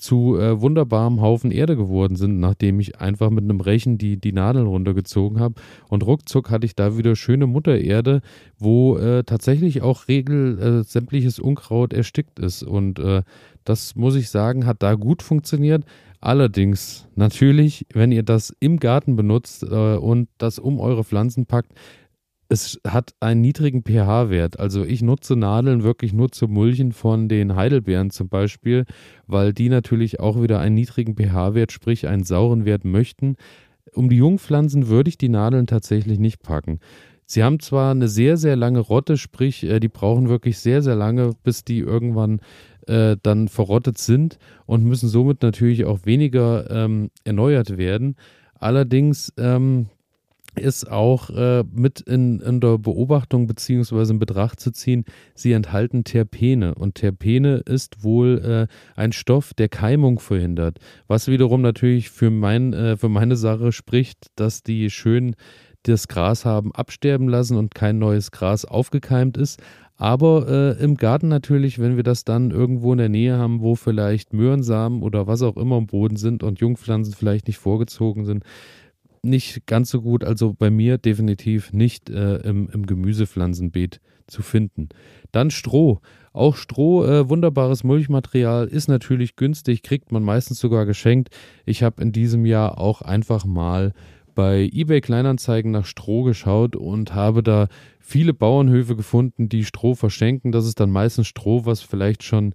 zu 0.00 0.38
äh, 0.38 0.60
wunderbarem 0.60 1.20
Haufen 1.20 1.50
Erde 1.50 1.76
geworden 1.76 2.16
sind, 2.16 2.40
nachdem 2.40 2.80
ich 2.80 3.00
einfach 3.00 3.30
mit 3.30 3.44
einem 3.44 3.60
Rechen 3.60 3.98
die, 3.98 4.16
die 4.16 4.32
Nadeln 4.32 4.66
runtergezogen 4.66 5.38
habe. 5.40 5.54
Und 5.88 6.04
ruckzuck 6.04 6.50
hatte 6.50 6.66
ich 6.66 6.74
da 6.74 6.96
wieder 6.96 7.16
schöne 7.16 7.46
Muttererde, 7.46 8.22
wo 8.58 8.96
äh, 8.96 9.24
tatsächlich 9.24 9.82
auch 9.82 10.08
regel 10.08 10.58
äh, 10.58 10.82
sämtliches 10.84 11.38
Unkraut 11.38 11.92
erstickt 11.92 12.38
ist. 12.38 12.62
Und 12.62 12.98
äh, 12.98 13.22
das 13.64 13.94
muss 13.94 14.16
ich 14.16 14.30
sagen, 14.30 14.66
hat 14.66 14.82
da 14.82 14.94
gut 14.94 15.22
funktioniert. 15.22 15.84
Allerdings, 16.20 17.06
natürlich, 17.14 17.86
wenn 17.94 18.12
ihr 18.12 18.22
das 18.22 18.54
im 18.60 18.78
Garten 18.78 19.16
benutzt 19.16 19.62
äh, 19.62 19.96
und 19.96 20.28
das 20.38 20.58
um 20.58 20.78
eure 20.78 21.04
Pflanzen 21.04 21.46
packt, 21.46 21.72
es 22.50 22.80
hat 22.84 23.14
einen 23.20 23.40
niedrigen 23.40 23.82
pH-Wert. 23.84 24.58
Also 24.58 24.84
ich 24.84 25.02
nutze 25.02 25.36
Nadeln 25.36 25.84
wirklich 25.84 26.12
nur 26.12 26.32
zum 26.32 26.52
Mulchen 26.52 26.90
von 26.90 27.28
den 27.28 27.54
Heidelbeeren 27.54 28.10
zum 28.10 28.28
Beispiel, 28.28 28.86
weil 29.28 29.52
die 29.52 29.68
natürlich 29.68 30.18
auch 30.18 30.42
wieder 30.42 30.58
einen 30.58 30.74
niedrigen 30.74 31.14
pH-Wert, 31.14 31.70
sprich 31.70 32.08
einen 32.08 32.24
sauren 32.24 32.64
Wert 32.64 32.84
möchten. 32.84 33.36
Um 33.94 34.10
die 34.10 34.16
Jungpflanzen 34.16 34.88
würde 34.88 35.10
ich 35.10 35.16
die 35.16 35.28
Nadeln 35.28 35.68
tatsächlich 35.68 36.18
nicht 36.18 36.42
packen. 36.42 36.80
Sie 37.24 37.44
haben 37.44 37.60
zwar 37.60 37.92
eine 37.92 38.08
sehr, 38.08 38.36
sehr 38.36 38.56
lange 38.56 38.80
Rotte, 38.80 39.16
sprich, 39.16 39.62
äh, 39.62 39.78
die 39.78 39.88
brauchen 39.88 40.28
wirklich 40.28 40.58
sehr, 40.58 40.82
sehr 40.82 40.96
lange, 40.96 41.30
bis 41.44 41.64
die 41.64 41.78
irgendwann 41.78 42.40
äh, 42.88 43.16
dann 43.22 43.46
verrottet 43.46 43.98
sind 43.98 44.38
und 44.66 44.84
müssen 44.84 45.08
somit 45.08 45.40
natürlich 45.42 45.84
auch 45.84 46.00
weniger 46.04 46.68
ähm, 46.68 47.12
erneuert 47.22 47.78
werden. 47.78 48.16
Allerdings 48.58 49.32
ähm, 49.38 49.86
ist 50.56 50.90
auch 50.90 51.30
äh, 51.30 51.64
mit 51.72 52.00
in, 52.00 52.40
in, 52.40 52.60
der 52.60 52.78
Beobachtung 52.78 53.46
beziehungsweise 53.46 54.12
in 54.12 54.18
Betracht 54.18 54.60
zu 54.60 54.70
ziehen, 54.72 55.04
sie 55.34 55.52
enthalten 55.52 56.04
Terpene. 56.04 56.74
Und 56.74 56.96
Terpene 56.96 57.58
ist 57.58 58.02
wohl 58.02 58.68
äh, 58.68 59.00
ein 59.00 59.12
Stoff, 59.12 59.54
der 59.54 59.68
Keimung 59.68 60.18
verhindert. 60.18 60.78
Was 61.06 61.28
wiederum 61.28 61.62
natürlich 61.62 62.10
für, 62.10 62.30
mein, 62.30 62.72
äh, 62.72 62.96
für 62.96 63.08
meine 63.08 63.36
Sache 63.36 63.72
spricht, 63.72 64.26
dass 64.36 64.62
die 64.62 64.90
schön 64.90 65.36
das 65.84 66.08
Gras 66.08 66.44
haben 66.44 66.74
absterben 66.74 67.28
lassen 67.28 67.56
und 67.56 67.74
kein 67.74 67.98
neues 67.98 68.30
Gras 68.30 68.64
aufgekeimt 68.64 69.36
ist. 69.36 69.62
Aber 69.96 70.48
äh, 70.48 70.82
im 70.82 70.96
Garten 70.96 71.28
natürlich, 71.28 71.78
wenn 71.78 71.96
wir 71.96 72.02
das 72.02 72.24
dann 72.24 72.50
irgendwo 72.50 72.92
in 72.92 72.98
der 72.98 73.10
Nähe 73.10 73.36
haben, 73.36 73.60
wo 73.60 73.74
vielleicht 73.74 74.32
Möhrensamen 74.32 75.02
oder 75.02 75.26
was 75.26 75.42
auch 75.42 75.58
immer 75.58 75.76
im 75.76 75.86
Boden 75.86 76.16
sind 76.16 76.42
und 76.42 76.58
Jungpflanzen 76.58 77.12
vielleicht 77.12 77.48
nicht 77.48 77.58
vorgezogen 77.58 78.24
sind, 78.24 78.44
nicht 79.22 79.66
ganz 79.66 79.90
so 79.90 80.02
gut. 80.02 80.24
Also 80.24 80.54
bei 80.54 80.70
mir 80.70 80.98
definitiv 80.98 81.72
nicht 81.72 82.10
äh, 82.10 82.36
im, 82.38 82.68
im, 82.70 82.86
Gemüsepflanzenbeet 82.86 84.00
zu 84.26 84.42
finden. 84.42 84.88
Dann 85.32 85.50
Stroh. 85.50 86.00
Auch 86.32 86.56
Stroh, 86.56 87.04
äh, 87.04 87.28
wunderbares 87.28 87.82
Mulchmaterial, 87.82 88.68
ist 88.68 88.88
natürlich 88.88 89.36
günstig, 89.36 89.82
kriegt 89.82 90.12
man 90.12 90.22
meistens 90.22 90.60
sogar 90.60 90.86
geschenkt. 90.86 91.30
Ich 91.66 91.82
habe 91.82 92.00
in 92.02 92.12
diesem 92.12 92.46
Jahr 92.46 92.78
auch 92.78 93.02
einfach 93.02 93.44
mal 93.44 93.92
bei 94.34 94.70
eBay 94.72 95.00
Kleinanzeigen 95.00 95.72
nach 95.72 95.84
Stroh 95.84 96.22
geschaut 96.22 96.76
und 96.76 97.14
habe 97.14 97.42
da 97.42 97.66
viele 97.98 98.32
Bauernhöfe 98.32 98.96
gefunden, 98.96 99.48
die 99.48 99.64
Stroh 99.64 99.94
verschenken. 99.94 100.52
Das 100.52 100.66
ist 100.66 100.80
dann 100.80 100.90
meistens 100.90 101.26
Stroh, 101.26 101.66
was 101.66 101.82
vielleicht 101.82 102.22
schon 102.22 102.54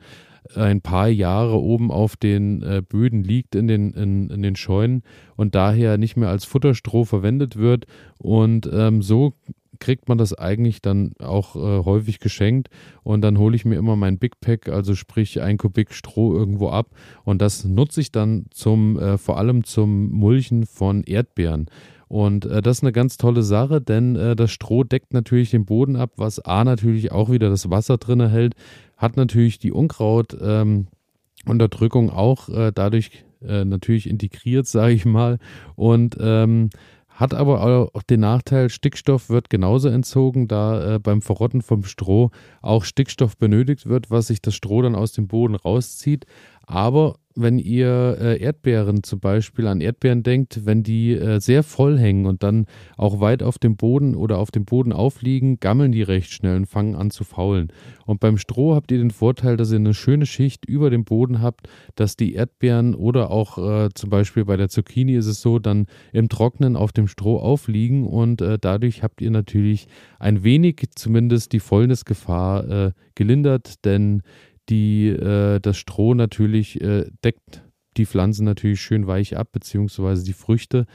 ein 0.56 0.82
paar 0.82 1.08
Jahre 1.08 1.60
oben 1.60 1.92
auf 1.92 2.16
den 2.16 2.62
äh, 2.62 2.82
Böden 2.88 3.24
liegt 3.24 3.56
in 3.56 3.68
den, 3.68 3.92
in, 3.92 4.30
in, 4.30 4.42
den 4.42 4.56
Scheunen 4.56 5.04
und 5.36 5.56
daher 5.56 5.98
nicht 5.98 6.18
mehr 6.18 6.30
als 6.30 6.46
Futterstroh 6.46 7.06
verwendet 7.06 7.56
wird. 7.56 7.86
Und 8.20 8.70
ähm, 8.72 9.02
so 9.02 9.34
kriegt 9.80 10.08
man 10.08 10.18
das 10.18 10.34
eigentlich 10.34 10.82
dann 10.82 11.14
auch 11.20 11.56
äh, 11.56 11.84
häufig 11.86 12.20
geschenkt 12.20 12.70
und 13.04 13.22
dann 13.22 13.38
hole 13.38 13.56
ich 13.56 13.66
mir 13.66 13.76
immer 13.76 13.96
mein 13.96 14.18
Big 14.18 14.40
Pack, 14.40 14.70
also 14.70 14.96
sprich 14.96 15.42
ein 15.42 15.58
Kubik 15.58 15.94
Stroh 15.94 16.34
irgendwo 16.34 16.70
ab 16.70 16.92
und 17.24 17.42
das 17.42 17.66
nutze 17.66 18.02
ich 18.02 18.12
dann 18.12 18.46
zum 18.52 18.98
äh, 18.98 19.18
vor 19.18 19.38
allem 19.38 19.64
zum 19.64 20.12
Mulchen 20.12 20.66
von 20.66 21.04
Erdbeeren. 21.04 21.70
Und 22.08 22.46
äh, 22.46 22.62
das 22.62 22.78
ist 22.78 22.84
eine 22.84 22.92
ganz 22.92 23.18
tolle 23.18 23.42
Sache, 23.42 23.82
denn 23.82 24.16
äh, 24.16 24.36
das 24.36 24.52
Stroh 24.52 24.84
deckt 24.84 25.14
natürlich 25.14 25.52
den 25.52 25.66
Boden 25.66 25.96
ab, 25.96 26.12
was 26.18 26.40
A 26.40 26.64
natürlich 26.64 27.12
auch 27.12 27.32
wieder 27.32 27.50
das 27.50 27.70
Wasser 27.70 27.98
drin 27.98 28.28
hält, 28.30 28.56
hat 28.98 29.18
natürlich 29.18 29.60
die 29.60 29.72
Unkrautunterdrückung 29.72 32.06
ähm, 32.06 32.10
auch 32.10 32.50
äh, 32.50 32.72
dadurch 32.74 33.12
äh, 33.42 33.66
natürlich 33.66 34.10
integriert, 34.10 34.68
sage 34.68 34.94
ich 34.94 35.06
mal. 35.06 35.38
Und 35.76 36.18
ähm, 36.20 36.70
hat 37.10 37.34
aber 37.34 37.96
auch 37.96 38.04
den 38.04 38.20
Nachteil, 38.20 38.70
Stickstoff 38.70 39.30
wird 39.30 39.50
genauso 39.50 39.88
entzogen, 39.88 40.50
da 40.50 40.96
äh, 40.96 41.00
beim 41.00 41.22
Verrotten 41.22 41.62
vom 41.62 41.86
Stroh 41.86 42.32
auch 42.62 42.84
Stickstoff 42.84 43.38
benötigt 43.38 43.86
wird, 43.86 44.12
was 44.12 44.28
sich 44.28 44.42
das 44.42 44.54
Stroh 44.54 44.82
dann 44.82 44.96
aus 44.96 45.14
dem 45.14 45.28
Boden 45.28 45.56
rauszieht. 45.56 46.26
Aber 46.68 47.16
wenn 47.36 47.60
ihr 47.60 48.18
äh, 48.20 48.42
Erdbeeren 48.42 49.04
zum 49.04 49.20
Beispiel 49.20 49.68
an 49.68 49.82
Erdbeeren 49.82 50.24
denkt, 50.24 50.66
wenn 50.66 50.84
die 50.84 51.14
äh, 51.14 51.40
sehr 51.40 51.64
voll 51.64 52.00
hängen 52.00 52.26
und 52.26 52.44
dann 52.44 52.66
auch 52.98 53.20
weit 53.20 53.44
auf 53.44 53.60
dem 53.60 53.76
Boden 53.76 54.16
oder 54.16 54.38
auf 54.38 54.52
dem 54.52 54.66
Boden 54.66 54.94
aufliegen, 54.94 55.60
gammeln 55.60 55.92
die 55.92 56.02
recht 56.02 56.32
schnell 56.32 56.56
und 56.56 56.66
fangen 56.66 56.96
an 56.96 57.12
zu 57.12 57.26
faulen. 57.26 57.72
Und 58.06 58.22
beim 58.22 58.38
Stroh 58.38 58.74
habt 58.74 58.92
ihr 58.92 59.00
den 59.00 59.12
Vorteil, 59.12 59.58
dass 59.58 59.72
ihr 59.72 59.78
eine 59.78 59.94
schöne 59.94 60.26
Schicht 60.26 60.66
über 60.66 60.90
dem 60.90 61.04
Boden 61.04 61.42
habt, 61.42 61.68
dass 61.96 62.16
die 62.16 62.34
Erdbeeren 62.34 62.96
oder 62.96 63.32
auch 63.32 63.58
äh, 63.58 63.90
zum 63.94 64.10
Beispiel 64.10 64.46
bei 64.46 64.56
der 64.56 64.70
Zucchini 64.70 65.16
ist 65.16 65.28
es 65.28 65.42
so, 65.42 65.60
dann 65.60 65.88
im 66.14 66.30
Trocknen 66.30 66.78
auf 66.78 66.94
dem 66.94 67.08
Stroh 67.08 67.38
aufliegen 67.38 68.08
und 68.08 68.42
äh, 68.42 68.58
dadurch 68.60 69.04
habt 69.04 69.22
ihr 69.22 69.32
natürlich 69.32 69.88
ein 70.20 70.44
wenig 70.44 70.82
zumindest 70.96 71.52
die 71.52 71.60
Fäulnisgefahr 71.60 72.70
äh, 72.70 72.92
gelindert, 73.16 73.86
denn 73.86 74.22
die 74.70 75.08
äh, 75.08 75.60
das 75.60 75.78
Stroh 75.78 76.14
natürlich 76.14 76.82
äh, 76.82 77.06
deckt 77.24 77.64
die 77.98 78.06
Pflanzen 78.06 78.46
natürlich 78.46 78.82
schön 78.82 79.08
weich 79.08 79.38
ab, 79.38 79.50
beziehungsweise 79.52 80.26
die 80.26 80.34
Früchte 80.34 80.86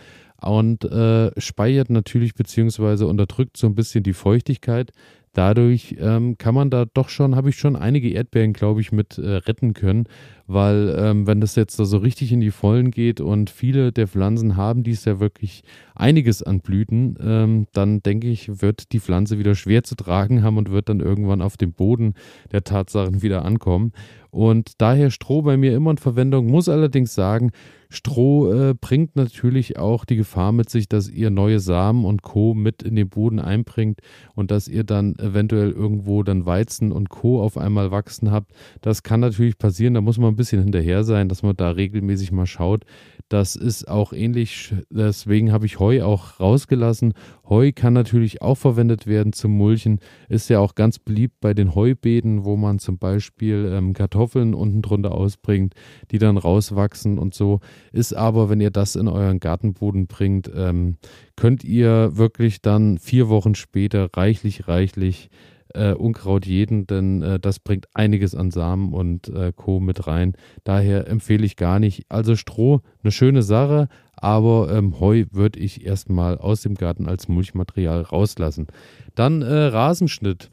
und 0.43 0.85
äh, 0.85 1.31
speichert 1.41 1.91
natürlich 1.91 2.35
beziehungsweise 2.35 3.07
unterdrückt 3.07 3.57
so 3.57 3.67
ein 3.67 3.75
bisschen 3.75 4.03
die 4.03 4.13
Feuchtigkeit. 4.13 4.93
Dadurch 5.33 5.95
ähm, 6.01 6.39
kann 6.39 6.57
man 6.57 6.71
da 6.71 6.87
doch 6.87 7.09
schon, 7.09 7.37
habe 7.37 7.51
ich 7.51 7.57
schon 7.57 7.77
einige 7.77 8.11
Erdbeeren, 8.11 8.53
glaube 8.53 8.81
ich, 8.81 8.91
mit 8.91 9.17
äh, 9.17 9.37
retten 9.37 9.75
können, 9.75 10.09
weil 10.49 10.93
ähm, 10.99 11.29
wenn 11.29 11.41
das 11.41 11.55
jetzt 11.55 11.79
da 11.79 11.85
so 11.85 11.99
richtig 11.99 12.33
in 12.33 12.41
die 12.41 12.51
Vollen 12.51 12.91
geht 12.91 13.21
und 13.21 13.49
viele 13.49 13.93
der 13.93 14.09
Pflanzen 14.09 14.57
haben 14.57 14.83
dies 14.83 15.05
ja 15.05 15.21
wirklich 15.21 15.63
einiges 15.95 16.43
an 16.43 16.61
Blüten, 16.61 17.17
ähm, 17.23 17.67
dann 17.73 18.03
denke 18.03 18.27
ich, 18.27 18.61
wird 18.61 18.91
die 18.91 18.99
Pflanze 18.99 19.39
wieder 19.39 19.55
schwer 19.55 19.85
zu 19.85 19.95
tragen 19.95 20.43
haben 20.43 20.57
und 20.57 20.73
wird 20.73 20.89
dann 20.89 20.99
irgendwann 20.99 21.43
auf 21.43 21.57
dem 21.57 21.75
Boden 21.75 22.15
der 22.51 22.65
Tatsachen 22.65 23.23
wieder 23.23 23.45
ankommen. 23.45 23.93
Und 24.31 24.81
daher 24.81 25.11
Stroh 25.11 25.43
bei 25.43 25.57
mir 25.57 25.77
immer 25.77 25.93
in 25.93 25.99
Verwendung, 25.99 26.47
muss 26.47 26.69
allerdings 26.69 27.15
sagen, 27.15 27.53
Stroh 27.93 28.53
äh, 28.53 28.75
bringt 28.75 29.17
natürlich 29.17 29.79
auch 29.79 30.05
die 30.05 30.15
Gefahr 30.15 30.53
mit 30.53 30.71
sich, 30.71 30.89
dass 30.89 31.09
ihr 31.09 31.31
neue 31.31 31.59
Samen 31.59 32.05
und 32.05 32.23
Co. 32.23 32.55
mit 32.55 32.85
in 32.85 32.95
den 32.95 33.09
Boden 33.09 33.41
einbringt 33.41 34.01
und 34.35 34.53
dass 34.53 34.69
ihr 34.69 34.85
dann 34.85 35.17
eventuell 35.17 35.73
irgendwo 35.73 36.23
dann 36.23 36.47
Weizen 36.47 36.93
und 36.93 37.09
Co. 37.09 37.43
auf 37.43 37.59
einmal 37.59 37.91
wachsen 37.91 38.31
habt. 38.31 38.53
Das 38.81 39.03
kann 39.03 39.19
natürlich 39.19 39.59
passieren, 39.59 39.95
da 39.95 40.01
muss 40.01 40.19
man 40.19 40.33
ein 40.33 40.37
bisschen 40.37 40.63
hinterher 40.63 41.03
sein, 41.03 41.29
dass 41.29 41.43
man 41.43 41.57
da 41.57 41.71
regelmäßig 41.71 42.31
mal 42.31 42.47
schaut. 42.47 42.85
Das 43.29 43.55
ist 43.55 43.87
auch 43.87 44.13
ähnlich, 44.13 44.75
deswegen 44.91 45.53
habe 45.53 45.65
ich 45.67 45.79
Heu 45.79 46.03
auch 46.03 46.41
rausgelassen. 46.41 47.15
Heu 47.49 47.71
kann 47.73 47.93
natürlich 47.93 48.43
auch 48.43 48.57
verwendet 48.57 49.07
werden 49.07 49.33
zum 49.33 49.53
Mulchen, 49.53 50.01
ist 50.29 50.51
ja 50.51 50.59
auch 50.59 50.75
ganz 50.75 50.99
beliebt 50.99 51.41
bei 51.41 51.55
den 51.55 51.75
Heubeeten, 51.77 52.45
wo 52.45 52.57
man 52.57 52.81
zum 52.81 52.99
Beispiel 52.99 53.71
ähm, 53.73 53.93
Kartoffeln 53.93 54.53
unten 54.53 54.83
drunter 54.83 55.13
ausbringt, 55.13 55.75
die 56.11 56.19
dann 56.19 56.37
rauswachsen 56.39 57.19
und 57.19 57.35
so. 57.35 57.61
Ist 57.93 58.15
aber, 58.15 58.49
wenn 58.49 58.61
ihr 58.61 58.71
das 58.71 58.97
in 58.97 59.09
euren 59.09 59.41
Gartenboden 59.41 60.07
bringt, 60.07 60.51
ähm, 60.55 60.97
könnt 61.37 61.65
ihr 61.65 62.17
wirklich 62.17 62.63
dann 62.63 62.99
vier 62.99 63.29
Wochen 63.29 63.55
später 63.55 64.09
reichlich, 64.15 64.69
reichlich 64.69 65.31
äh, 65.75 65.93
Unkraut 65.93 66.47
jeden, 66.47 66.87
denn 66.87 67.23
äh, 67.23 67.41
das 67.41 67.59
bringt 67.59 67.87
einiges 67.95 68.35
an 68.35 68.51
Samen 68.51 68.93
und 68.93 69.29
äh, 69.29 69.53
Co. 69.55 69.81
mit 69.81 70.07
rein. 70.07 70.35
Daher 70.65 71.09
empfehle 71.09 71.45
ich 71.45 71.57
gar 71.57 71.79
nicht. 71.79 72.07
Also 72.09 72.37
Stroh, 72.37 72.81
eine 73.03 73.13
schöne 73.13 73.43
Sache, 73.43 73.89
aber 74.13 74.73
ähm, 74.73 75.01
Heu 75.01 75.25
würde 75.31 75.59
ich 75.59 75.85
erstmal 75.85 76.39
aus 76.39 76.63
dem 76.63 76.75
Garten 76.75 77.07
als 77.07 77.29
Mulchmaterial 77.29 78.03
rauslassen. 78.03 78.67
Dann 79.15 79.43
äh, 79.43 79.55
Rasenschnitt. 79.55 80.51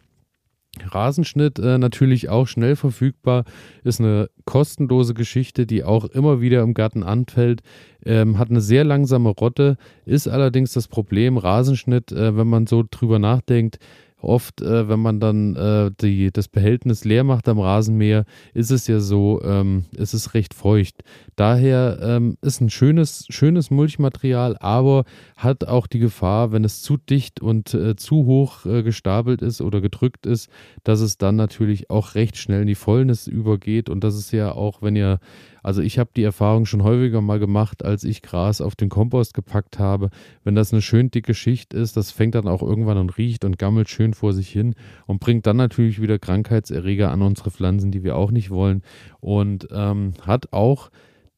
Rasenschnitt 0.86 1.60
äh, 1.60 1.78
natürlich 1.78 2.30
auch 2.30 2.48
schnell 2.48 2.76
verfügbar, 2.76 3.44
ist 3.84 4.00
eine 4.00 4.30
kostenlose 4.46 5.13
Geschichte, 5.13 5.66
die 5.66 5.84
auch 5.84 6.06
immer 6.06 6.42
wieder 6.42 6.62
im 6.62 6.74
Garten 6.74 7.04
anfällt, 7.04 7.62
ähm, 8.06 8.38
hat 8.38 8.50
eine 8.50 8.62
sehr 8.62 8.84
langsame 8.84 9.30
Rotte, 9.30 9.78
ist 10.06 10.28
allerdings 10.28 10.74
das 10.74 10.88
Problem, 10.88 11.38
Rasenschnitt, 11.38 12.12
äh, 12.12 12.38
wenn 12.38 12.48
man 12.48 12.68
so 12.68 12.84
drüber 12.90 13.20
nachdenkt, 13.20 13.80
Oft, 14.19 14.62
äh, 14.62 14.89
wenn 14.89 14.99
man 14.99 15.19
dann 15.19 15.56
äh, 15.56 15.91
die, 16.01 16.32
das 16.32 16.47
Behältnis 16.47 17.06
leer 17.06 17.23
macht 17.23 17.47
am 17.47 17.60
Rasenmäher, 17.60 18.25
ist 18.56 18.71
es 18.71 18.88
ja 18.88 18.99
so, 18.99 19.41
ähm, 19.43 19.86
es 19.95 20.15
ist 20.15 20.34
recht 20.34 20.56
feucht. 20.56 21.03
Daher 21.36 21.99
ähm, 22.01 22.36
ist 22.41 22.60
ein 22.60 22.71
schönes, 22.71 23.27
schönes 23.30 23.69
Mulchmaterial, 23.69 24.58
aber 24.60 25.03
hat 25.36 25.67
auch 25.67 25.86
die 25.86 25.99
Gefahr, 25.99 26.51
wenn 26.51 26.63
es 26.63 26.82
zu 26.82 26.97
dicht 26.97 27.41
und 27.41 27.75
äh, 27.75 27.95
zu 27.95 28.25
hoch 28.25 28.65
äh, 28.65 28.82
gestapelt 28.82 29.43
ist 29.43 29.62
oder 29.62 29.82
gedrückt 29.82 30.25
ist, 30.25 30.49
dass 30.84 30.99
es 30.99 31.19
dann 31.19 31.36
natürlich 31.36 31.91
auch 31.91 32.15
recht 32.15 32.38
schnell 32.38 32.62
in 32.62 32.67
die 32.67 32.75
Fäulnis 32.75 33.27
übergeht. 33.27 33.88
Und 33.88 34.03
das 34.03 34.15
ist 34.15 34.32
ja 34.32 34.51
auch, 34.51 34.82
wenn 34.82 34.95
ihr 34.95 35.19
also 35.67 35.82
ich 35.82 35.99
habe 35.99 36.12
die 36.15 36.23
Erfahrung 36.23 36.65
schon 36.65 36.82
häufiger 36.82 37.19
mal 37.19 37.39
gemacht, 37.39 37.84
als 37.84 38.06
ich 38.06 38.21
Gras 38.21 38.62
auf 38.62 38.77
den 38.77 38.88
Kompost 38.88 39.34
gepackt 39.34 39.80
habe. 39.80 40.12
Wenn 40.45 40.56
das 40.56 40.71
eine 40.71 40.82
schön 40.82 41.12
dicke 41.12 41.34
Schicht 41.34 41.73
ist, 41.73 41.97
das 41.97 42.10
fängt 42.10 42.36
dann 42.36 42.47
auch 42.47 42.62
irgendwann 42.63 42.97
und 42.97 43.17
riecht 43.17 43.43
und 43.43 43.60
gammelt 43.60 43.89
schön 43.89 44.13
vor 44.13 44.32
sich 44.32 44.47
hin 44.49 44.75
und 45.08 45.19
bringt 45.19 45.45
dann 45.45 45.58
natürlich 45.58 46.01
wieder 46.01 46.19
Krankheitserreger 46.19 47.12
an 47.12 47.21
unsere 47.21 47.51
Pflanzen, 47.51 47.91
die 47.91 48.06
wir 48.06 48.15
auch 48.15 48.32
nicht 48.32 48.49
wollen. 48.49 48.82
Und 49.19 49.67
ähm, 49.73 50.13
hat 50.21 50.53
auch 50.53 50.89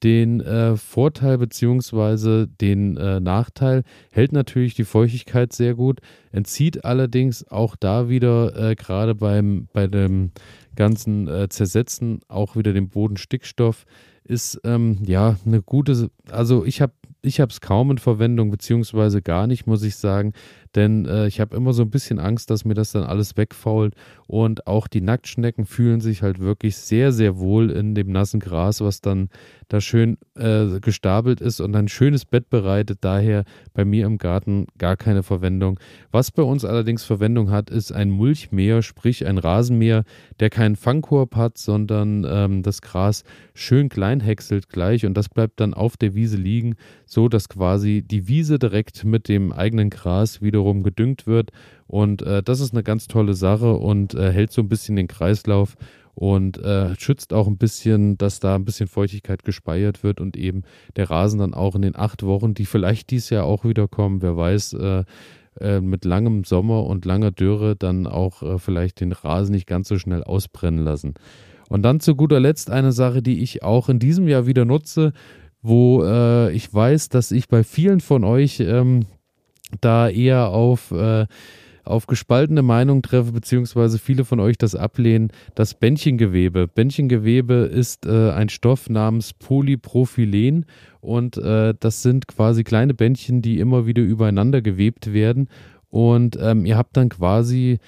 den 0.03 0.41
äh, 0.41 0.77
Vorteil 0.77 1.39
beziehungsweise 1.39 2.47
den 2.47 2.97
äh, 2.97 3.19
Nachteil, 3.19 3.83
hält 4.11 4.31
natürlich 4.31 4.75
die 4.75 4.85
Feuchtigkeit 4.85 5.53
sehr 5.53 5.73
gut, 5.73 6.01
entzieht 6.31 6.85
allerdings 6.85 7.47
auch 7.47 7.75
da 7.75 8.09
wieder 8.09 8.55
äh, 8.55 8.75
gerade 8.75 9.15
beim 9.15 9.67
bei 9.73 9.87
dem 9.87 10.31
ganzen 10.75 11.27
äh, 11.27 11.49
Zersetzen 11.49 12.21
auch 12.27 12.55
wieder 12.55 12.73
dem 12.73 12.89
Boden 12.89 13.17
Stickstoff 13.17 13.85
ist 14.23 14.59
ähm, 14.63 14.97
ja 15.05 15.37
eine 15.45 15.61
gute, 15.61 16.09
also 16.29 16.65
ich 16.65 16.81
habe 16.81 16.93
ich 17.21 17.41
habe 17.41 17.51
es 17.51 17.59
kaum 17.59 17.91
in 17.91 17.97
Verwendung, 17.97 18.49
beziehungsweise 18.49 19.21
gar 19.21 19.45
nicht, 19.45 19.67
muss 19.67 19.83
ich 19.83 19.97
sagen. 19.97 20.33
Denn 20.75 21.05
äh, 21.05 21.27
ich 21.27 21.39
habe 21.39 21.55
immer 21.55 21.73
so 21.73 21.83
ein 21.83 21.89
bisschen 21.89 22.19
Angst, 22.19 22.49
dass 22.49 22.65
mir 22.65 22.73
das 22.73 22.91
dann 22.91 23.03
alles 23.03 23.37
wegfault. 23.37 23.95
Und 24.27 24.67
auch 24.67 24.87
die 24.87 25.01
Nacktschnecken 25.01 25.65
fühlen 25.65 26.01
sich 26.01 26.21
halt 26.21 26.39
wirklich 26.39 26.77
sehr, 26.77 27.11
sehr 27.11 27.39
wohl 27.39 27.71
in 27.71 27.95
dem 27.95 28.11
nassen 28.11 28.39
Gras, 28.39 28.81
was 28.81 29.01
dann 29.01 29.29
da 29.69 29.81
schön 29.81 30.17
äh, 30.35 30.79
gestapelt 30.79 31.41
ist 31.41 31.61
und 31.61 31.75
ein 31.75 31.87
schönes 31.87 32.25
Bett 32.25 32.49
bereitet. 32.49 32.99
Daher 33.01 33.43
bei 33.73 33.85
mir 33.85 34.05
im 34.05 34.17
Garten 34.17 34.67
gar 34.77 34.97
keine 34.97 35.23
Verwendung. 35.23 35.79
Was 36.11 36.31
bei 36.31 36.43
uns 36.43 36.65
allerdings 36.65 37.03
Verwendung 37.03 37.51
hat, 37.51 37.69
ist 37.69 37.91
ein 37.91 38.09
Mulchmäher, 38.09 38.81
sprich 38.81 39.25
ein 39.25 39.37
Rasenmäher, 39.37 40.03
der 40.39 40.49
keinen 40.49 40.75
Fangkorb 40.75 41.35
hat, 41.35 41.57
sondern 41.57 42.25
ähm, 42.27 42.63
das 42.63 42.81
Gras 42.81 43.23
schön 43.53 43.89
klein 43.89 44.19
häckselt 44.19 44.69
gleich 44.69 45.05
und 45.05 45.15
das 45.15 45.29
bleibt 45.29 45.59
dann 45.59 45.73
auf 45.73 45.97
der 45.97 46.15
Wiese 46.15 46.37
liegen, 46.37 46.75
so 47.05 47.27
dass 47.27 47.49
quasi 47.49 48.03
die 48.05 48.27
Wiese 48.27 48.59
direkt 48.59 49.03
mit 49.05 49.27
dem 49.27 49.51
eigenen 49.51 49.89
Gras 49.89 50.41
wieder 50.41 50.58
wiederum 50.59 50.83
gedüngt 50.83 51.27
wird. 51.27 51.51
Und 51.87 52.21
äh, 52.21 52.43
das 52.43 52.59
ist 52.59 52.73
eine 52.73 52.83
ganz 52.83 53.07
tolle 53.07 53.33
Sache 53.33 53.73
und 53.75 54.13
äh, 54.13 54.31
hält 54.31 54.51
so 54.51 54.61
ein 54.61 54.69
bisschen 54.69 54.95
den 54.95 55.07
Kreislauf 55.07 55.75
und 56.15 56.57
äh, 56.57 56.95
schützt 56.99 57.33
auch 57.33 57.47
ein 57.47 57.57
bisschen, 57.57 58.17
dass 58.17 58.39
da 58.39 58.55
ein 58.55 58.65
bisschen 58.65 58.87
Feuchtigkeit 58.87 59.43
gespeichert 59.45 60.03
wird 60.03 60.19
und 60.19 60.35
eben 60.35 60.63
der 60.97 61.09
Rasen 61.09 61.39
dann 61.39 61.53
auch 61.53 61.75
in 61.75 61.81
den 61.81 61.95
acht 61.95 62.23
Wochen, 62.23 62.53
die 62.53 62.65
vielleicht 62.65 63.09
dieses 63.09 63.29
Jahr 63.29 63.45
auch 63.45 63.63
wieder 63.63 63.87
kommen, 63.87 64.21
wer 64.21 64.35
weiß, 64.35 64.73
äh, 64.73 65.03
äh, 65.61 65.79
mit 65.79 66.05
langem 66.05 66.43
Sommer 66.43 66.85
und 66.85 67.05
langer 67.05 67.31
Dürre 67.31 67.75
dann 67.75 68.05
auch 68.05 68.43
äh, 68.43 68.59
vielleicht 68.59 68.99
den 68.99 69.13
Rasen 69.13 69.53
nicht 69.53 69.67
ganz 69.67 69.87
so 69.87 69.97
schnell 69.97 70.23
ausbrennen 70.23 70.83
lassen. 70.83 71.13
Und 71.69 71.83
dann 71.83 71.99
zu 71.99 72.15
guter 72.15 72.39
Letzt 72.39 72.69
eine 72.69 72.91
Sache, 72.91 73.21
die 73.21 73.41
ich 73.41 73.63
auch 73.63 73.89
in 73.89 73.99
diesem 73.99 74.27
Jahr 74.27 74.45
wieder 74.45 74.65
nutze, 74.65 75.13
wo 75.61 76.03
äh, 76.03 76.51
ich 76.51 76.73
weiß, 76.73 77.09
dass 77.09 77.31
ich 77.31 77.47
bei 77.47 77.63
vielen 77.63 78.01
von 78.01 78.23
euch 78.23 78.59
ähm, 78.59 79.05
da 79.81 80.09
eher 80.09 80.49
auf, 80.49 80.91
äh, 80.91 81.25
auf 81.83 82.07
gespaltene 82.07 82.61
Meinung 82.61 83.01
treffe, 83.01 83.31
beziehungsweise 83.31 83.99
viele 83.99 84.25
von 84.25 84.39
euch 84.39 84.57
das 84.57 84.75
ablehnen, 84.75 85.31
das 85.55 85.73
Bändchengewebe. 85.73 86.67
Bändchengewebe 86.67 87.53
ist 87.53 88.05
äh, 88.05 88.31
ein 88.31 88.49
Stoff 88.49 88.89
namens 88.89 89.33
Polypropylen 89.33 90.65
und 91.01 91.37
äh, 91.37 91.73
das 91.79 92.01
sind 92.01 92.27
quasi 92.27 92.63
kleine 92.63 92.93
Bändchen, 92.93 93.41
die 93.41 93.59
immer 93.59 93.85
wieder 93.85 94.01
übereinander 94.03 94.61
gewebt 94.61 95.13
werden 95.13 95.49
Und 95.89 96.37
ähm, 96.41 96.65
ihr 96.65 96.77
habt 96.77 96.95
dann 96.97 97.09
quasi 97.09 97.79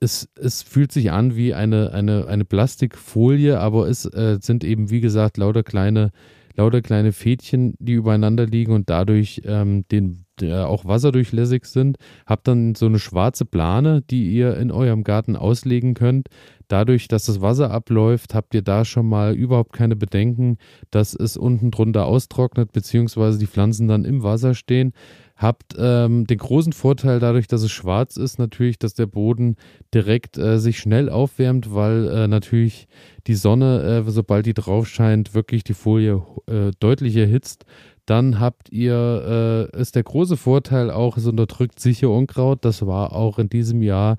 es, 0.00 0.28
es 0.36 0.62
fühlt 0.62 0.92
sich 0.92 1.10
an 1.10 1.36
wie 1.36 1.54
eine, 1.54 1.92
eine, 1.92 2.26
eine 2.26 2.44
Plastikfolie, 2.44 3.58
aber 3.58 3.88
es 3.88 4.04
äh, 4.04 4.38
sind 4.40 4.64
eben, 4.64 4.90
wie 4.90 5.00
gesagt, 5.00 5.36
lauter 5.36 5.62
kleine, 5.62 6.12
lauter 6.58 6.82
kleine 6.82 7.12
Fädchen, 7.12 7.74
die 7.78 7.92
übereinander 7.92 8.44
liegen 8.44 8.72
und 8.72 8.90
dadurch 8.90 9.42
ähm, 9.44 9.84
den, 9.92 10.24
auch 10.42 10.84
wasserdurchlässig 10.84 11.64
sind. 11.64 11.96
Habt 12.26 12.48
dann 12.48 12.74
so 12.74 12.86
eine 12.86 12.98
schwarze 12.98 13.44
Plane, 13.44 14.02
die 14.10 14.32
ihr 14.32 14.56
in 14.56 14.70
eurem 14.70 15.04
Garten 15.04 15.36
auslegen 15.36 15.94
könnt. 15.94 16.28
Dadurch, 16.66 17.08
dass 17.08 17.26
das 17.26 17.40
Wasser 17.40 17.70
abläuft, 17.70 18.34
habt 18.34 18.54
ihr 18.54 18.62
da 18.62 18.84
schon 18.84 19.08
mal 19.08 19.34
überhaupt 19.34 19.72
keine 19.72 19.96
Bedenken, 19.96 20.58
dass 20.90 21.14
es 21.14 21.36
unten 21.36 21.70
drunter 21.70 22.06
austrocknet, 22.06 22.72
beziehungsweise 22.72 23.38
die 23.38 23.46
Pflanzen 23.46 23.88
dann 23.88 24.04
im 24.04 24.22
Wasser 24.22 24.54
stehen. 24.54 24.92
Habt 25.38 25.76
ähm, 25.78 26.26
den 26.26 26.38
großen 26.38 26.72
Vorteil 26.72 27.20
dadurch, 27.20 27.46
dass 27.46 27.62
es 27.62 27.70
schwarz 27.70 28.16
ist, 28.16 28.40
natürlich, 28.40 28.76
dass 28.76 28.94
der 28.94 29.06
Boden 29.06 29.54
direkt 29.94 30.36
äh, 30.36 30.58
sich 30.58 30.80
schnell 30.80 31.08
aufwärmt, 31.08 31.72
weil 31.72 32.08
äh, 32.08 32.26
natürlich 32.26 32.88
die 33.28 33.36
Sonne, 33.36 34.04
äh, 34.04 34.10
sobald 34.10 34.46
die 34.46 34.54
drauf 34.54 34.88
scheint, 34.88 35.34
wirklich 35.34 35.62
die 35.62 35.74
Folie 35.74 36.24
äh, 36.48 36.72
deutlich 36.80 37.14
erhitzt. 37.14 37.66
Dann 38.04 38.40
habt 38.40 38.72
ihr, 38.72 39.70
äh, 39.72 39.80
ist 39.80 39.94
der 39.94 40.02
große 40.02 40.36
Vorteil 40.36 40.90
auch, 40.90 41.16
es 41.16 41.26
unterdrückt 41.26 41.78
sicher 41.78 42.10
Unkraut. 42.10 42.64
Das 42.64 42.84
war 42.84 43.12
auch 43.12 43.38
in 43.38 43.48
diesem 43.48 43.80
Jahr 43.80 44.16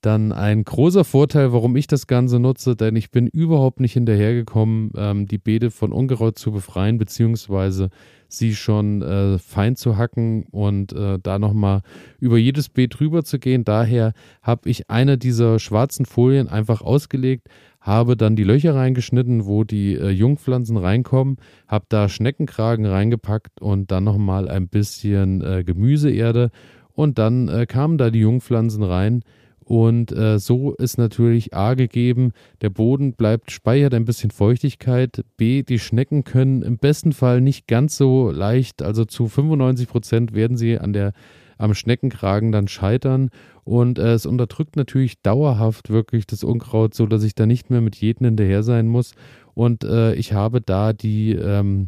dann 0.00 0.32
ein 0.32 0.64
großer 0.64 1.04
Vorteil, 1.04 1.52
warum 1.52 1.76
ich 1.76 1.86
das 1.86 2.06
Ganze 2.06 2.38
nutze, 2.38 2.76
denn 2.76 2.96
ich 2.96 3.10
bin 3.10 3.26
überhaupt 3.26 3.80
nicht 3.80 3.92
hinterhergekommen, 3.92 4.92
ähm, 4.96 5.26
die 5.26 5.38
Beete 5.38 5.70
von 5.70 5.92
Unkraut 5.92 6.38
zu 6.38 6.52
befreien, 6.52 6.98
beziehungsweise 6.98 7.90
sie 8.28 8.54
schon 8.54 9.02
äh, 9.02 9.38
fein 9.38 9.76
zu 9.76 9.96
hacken 9.96 10.44
und 10.50 10.92
äh, 10.92 11.18
da 11.22 11.38
nochmal 11.38 11.82
über 12.18 12.38
jedes 12.38 12.68
Beet 12.68 12.98
drüber 12.98 13.24
zu 13.24 13.38
gehen. 13.38 13.64
Daher 13.64 14.12
habe 14.42 14.68
ich 14.70 14.88
eine 14.88 15.18
dieser 15.18 15.58
schwarzen 15.58 16.06
Folien 16.06 16.48
einfach 16.48 16.80
ausgelegt, 16.80 17.48
habe 17.80 18.16
dann 18.16 18.36
die 18.36 18.44
Löcher 18.44 18.74
reingeschnitten, 18.74 19.46
wo 19.46 19.64
die 19.64 19.94
äh, 19.94 20.10
Jungpflanzen 20.10 20.76
reinkommen, 20.76 21.36
habe 21.66 21.86
da 21.88 22.08
Schneckenkragen 22.08 22.86
reingepackt 22.86 23.60
und 23.60 23.90
dann 23.90 24.04
nochmal 24.04 24.48
ein 24.48 24.68
bisschen 24.68 25.42
äh, 25.42 25.64
Gemüseerde 25.64 26.50
und 26.92 27.18
dann 27.18 27.48
äh, 27.48 27.66
kamen 27.66 27.98
da 27.98 28.10
die 28.10 28.20
Jungpflanzen 28.20 28.82
rein 28.82 29.22
und 29.70 30.10
äh, 30.10 30.40
so 30.40 30.72
ist 30.72 30.98
natürlich 30.98 31.54
A 31.54 31.74
gegeben, 31.74 32.32
der 32.60 32.70
Boden 32.70 33.12
bleibt, 33.12 33.52
speichert 33.52 33.94
ein 33.94 34.04
bisschen 34.04 34.32
Feuchtigkeit. 34.32 35.24
B, 35.36 35.62
die 35.62 35.78
Schnecken 35.78 36.24
können 36.24 36.62
im 36.62 36.76
besten 36.76 37.12
Fall 37.12 37.40
nicht 37.40 37.68
ganz 37.68 37.96
so 37.96 38.32
leicht, 38.32 38.82
also 38.82 39.04
zu 39.04 39.28
95 39.28 39.86
Prozent 39.88 40.34
werden 40.34 40.56
sie 40.56 40.76
an 40.76 40.92
der, 40.92 41.12
am 41.56 41.74
Schneckenkragen 41.74 42.50
dann 42.50 42.66
scheitern. 42.66 43.30
Und 43.62 44.00
äh, 44.00 44.14
es 44.14 44.26
unterdrückt 44.26 44.74
natürlich 44.74 45.22
dauerhaft 45.22 45.88
wirklich 45.88 46.26
das 46.26 46.42
Unkraut, 46.42 46.94
so 46.94 47.06
dass 47.06 47.22
ich 47.22 47.36
da 47.36 47.46
nicht 47.46 47.70
mehr 47.70 47.80
mit 47.80 47.94
jedem 47.94 48.24
hinterher 48.24 48.64
sein 48.64 48.88
muss. 48.88 49.12
Und 49.54 49.84
äh, 49.84 50.14
ich 50.14 50.32
habe 50.32 50.60
da 50.60 50.92
die 50.92 51.30
ähm, 51.34 51.86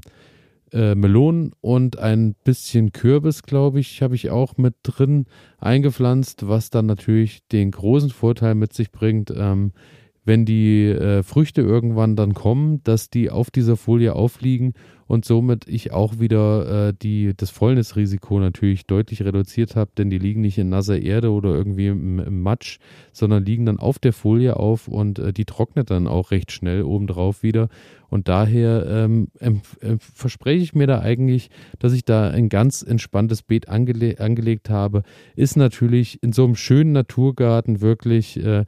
äh, 0.72 0.94
Melonen 0.94 1.52
und 1.61 1.98
ein 1.98 2.35
bisschen 2.44 2.92
Kürbis, 2.92 3.42
glaube 3.42 3.80
ich, 3.80 4.02
habe 4.02 4.14
ich 4.14 4.30
auch 4.30 4.56
mit 4.56 4.74
drin 4.82 5.26
eingepflanzt, 5.58 6.48
was 6.48 6.70
dann 6.70 6.87
natürlich 6.87 7.46
den 7.48 7.70
großen 7.70 8.11
Vorteil 8.11 8.54
mit 8.54 8.72
sich 8.72 8.90
bringt, 8.90 9.32
ähm, 9.37 9.72
wenn 10.24 10.44
die 10.44 10.87
äh, 10.87 11.22
Früchte 11.22 11.62
irgendwann 11.62 12.16
dann 12.16 12.35
kommen, 12.35 12.82
dass 12.85 13.11
die 13.11 13.30
auf 13.30 13.50
dieser 13.50 13.76
Folie 13.76 14.14
aufliegen 14.14 14.74
und 15.12 15.24
somit 15.24 15.68
ich 15.68 15.92
auch 15.92 16.20
wieder 16.20 16.88
äh, 16.88 16.94
die, 16.94 17.35
das 17.37 17.50
Fäulnisrisiko 17.50 18.38
natürlich 18.38 18.87
deutlich 18.87 19.22
reduziert 19.22 19.76
habe, 19.76 19.90
denn 19.98 20.11
die 20.11 20.18
liegen 20.18 20.40
nicht 20.40 20.58
in 20.58 20.68
nasser 20.68 20.98
Erde 20.98 21.32
oder 21.32 21.50
irgendwie 21.50 21.88
im, 21.88 22.18
im 22.18 22.40
Matsch, 22.40 22.78
sondern 23.12 23.44
liegen 23.44 23.66
dann 23.66 23.78
auf 23.78 23.98
der 23.98 24.12
Folie 24.12 24.56
auf 24.56 24.88
und 24.88 25.18
äh, 25.18 25.32
die 25.32 25.44
trocknet 25.44 25.90
dann 25.90 26.06
auch 26.06 26.30
recht 26.30 26.52
schnell 26.52 26.82
obendrauf 26.85 27.42
wieder. 27.42 27.68
Und 28.08 28.28
daher 28.28 28.87
ähm, 28.87 29.28
äh, 29.40 29.52
verspreche 29.98 30.62
ich 30.62 30.74
mir 30.74 30.87
da 30.87 31.00
eigentlich, 31.00 31.50
dass 31.78 31.92
ich 31.92 32.04
da 32.04 32.28
ein 32.28 32.48
ganz 32.48 32.82
entspanntes 32.82 33.42
Beet 33.42 33.68
angele 33.68 34.20
angelegt 34.20 34.70
habe. 34.70 35.02
Ist 35.35 35.56
natürlich 35.56 36.22
in 36.22 36.32
so 36.32 36.44
einem 36.44 36.54
schönen 36.54 36.92
Naturgarten 36.92 37.80
wirklich 37.80 38.42
äh, 38.42 38.64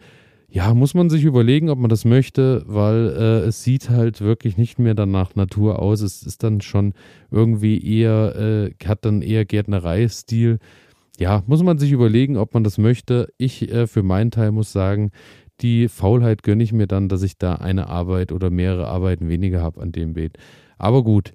ja, 0.55 0.73
muss 0.73 0.95
man 0.95 1.11
sich 1.11 1.25
überlegen, 1.25 1.69
ob 1.69 1.81
man 1.81 1.90
das 1.90 2.05
möchte, 2.05 2.62
weil 2.69 3.09
äh, 3.19 3.49
es 3.49 3.64
sieht 3.64 3.90
halt 3.90 4.21
wirklich 4.21 4.57
nicht 4.57 4.79
mehr 4.79 4.95
dann 4.95 5.11
nach 5.11 5.35
Natur 5.35 5.81
aus. 5.83 6.01
Es 6.01 6.23
ist 6.23 6.45
dann 6.45 6.61
schon 6.61 6.95
irgendwie 7.33 7.85
eher, 7.85 8.37
äh, 8.37 8.87
hat 8.87 9.05
dann 9.05 9.21
eher 9.21 9.45
Gärtnereistil. 9.45 10.61
Ja, 11.19 11.43
muss 11.49 11.64
man 11.64 11.79
sich 11.79 11.90
überlegen, 11.90 12.37
ob 12.37 12.55
man 12.55 12.62
das 12.62 12.79
möchte. 12.79 13.33
Ich 13.37 13.69
äh, 13.69 13.88
für 13.88 14.05
meinen 14.05 14.31
Teil 14.31 14.53
muss 14.53 14.71
sagen, 14.71 15.11
die 15.61 15.88
Faulheit 15.88 16.45
gönne 16.45 16.62
ich 16.62 16.73
mir 16.73 16.87
dann, 16.87 17.09
dass 17.09 17.25
ich 17.25 17.37
da 17.37 17.57
eine 17.57 17.88
Arbeit 17.88 18.31
oder 18.31 18.51
mehrere 18.51 18.87
Arbeiten 18.87 19.29
weniger 19.29 19.61
habe 19.61 19.81
an 19.81 19.90
dem 19.90 20.14
Beet. 20.14 20.38
Aber 20.79 21.03
gut, 21.03 21.33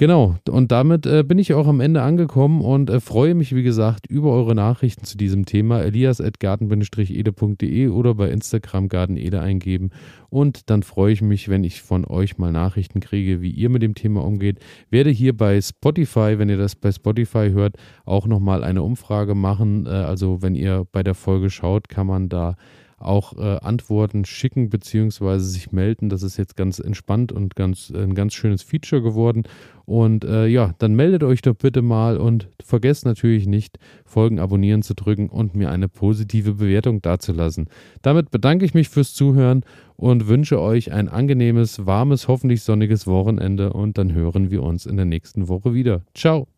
Genau, 0.00 0.36
und 0.48 0.70
damit 0.70 1.06
äh, 1.06 1.24
bin 1.24 1.38
ich 1.38 1.54
auch 1.54 1.66
am 1.66 1.80
Ende 1.80 2.02
angekommen 2.02 2.60
und 2.60 2.88
äh, 2.88 3.00
freue 3.00 3.34
mich, 3.34 3.52
wie 3.52 3.64
gesagt, 3.64 4.06
über 4.06 4.30
eure 4.30 4.54
Nachrichten 4.54 5.04
zu 5.04 5.18
diesem 5.18 5.44
Thema. 5.44 5.80
elias.garten-ede.de 5.80 7.88
oder 7.88 8.14
bei 8.14 8.30
Instagram 8.30 8.88
gartenede 8.88 9.40
eingeben. 9.40 9.90
Und 10.30 10.70
dann 10.70 10.84
freue 10.84 11.12
ich 11.12 11.20
mich, 11.20 11.48
wenn 11.48 11.64
ich 11.64 11.82
von 11.82 12.04
euch 12.04 12.38
mal 12.38 12.52
Nachrichten 12.52 13.00
kriege, 13.00 13.42
wie 13.42 13.50
ihr 13.50 13.70
mit 13.70 13.82
dem 13.82 13.96
Thema 13.96 14.22
umgeht. 14.22 14.60
Werde 14.88 15.10
hier 15.10 15.36
bei 15.36 15.60
Spotify, 15.60 16.38
wenn 16.38 16.48
ihr 16.48 16.58
das 16.58 16.76
bei 16.76 16.92
Spotify 16.92 17.50
hört, 17.50 17.74
auch 18.04 18.28
nochmal 18.28 18.62
eine 18.62 18.84
Umfrage 18.84 19.34
machen. 19.34 19.86
Äh, 19.86 19.88
also 19.88 20.42
wenn 20.42 20.54
ihr 20.54 20.86
bei 20.92 21.02
der 21.02 21.16
Folge 21.16 21.50
schaut, 21.50 21.88
kann 21.88 22.06
man 22.06 22.28
da 22.28 22.54
auch 22.98 23.36
äh, 23.36 23.58
Antworten 23.60 24.24
schicken 24.24 24.70
bzw. 24.70 25.38
sich 25.38 25.72
melden. 25.72 26.08
Das 26.08 26.22
ist 26.22 26.36
jetzt 26.36 26.56
ganz 26.56 26.78
entspannt 26.78 27.32
und 27.32 27.56
ganz, 27.56 27.90
ein 27.94 28.14
ganz 28.14 28.34
schönes 28.34 28.62
Feature 28.62 29.02
geworden. 29.02 29.44
Und 29.84 30.24
äh, 30.24 30.46
ja, 30.46 30.74
dann 30.78 30.94
meldet 30.94 31.22
euch 31.22 31.40
doch 31.40 31.54
bitte 31.54 31.80
mal 31.80 32.18
und 32.18 32.48
vergesst 32.62 33.06
natürlich 33.06 33.46
nicht, 33.46 33.78
Folgen 34.04 34.38
abonnieren 34.38 34.82
zu 34.82 34.94
drücken 34.94 35.28
und 35.28 35.54
mir 35.54 35.70
eine 35.70 35.88
positive 35.88 36.54
Bewertung 36.54 37.00
dazulassen. 37.00 37.68
Damit 38.02 38.30
bedanke 38.30 38.64
ich 38.64 38.74
mich 38.74 38.88
fürs 38.88 39.14
Zuhören 39.14 39.64
und 39.96 40.28
wünsche 40.28 40.60
euch 40.60 40.92
ein 40.92 41.08
angenehmes, 41.08 41.86
warmes, 41.86 42.28
hoffentlich 42.28 42.62
sonniges 42.62 43.06
Wochenende 43.06 43.72
und 43.72 43.96
dann 43.96 44.12
hören 44.12 44.50
wir 44.50 44.62
uns 44.62 44.84
in 44.84 44.96
der 44.96 45.06
nächsten 45.06 45.48
Woche 45.48 45.72
wieder. 45.72 46.02
Ciao! 46.14 46.57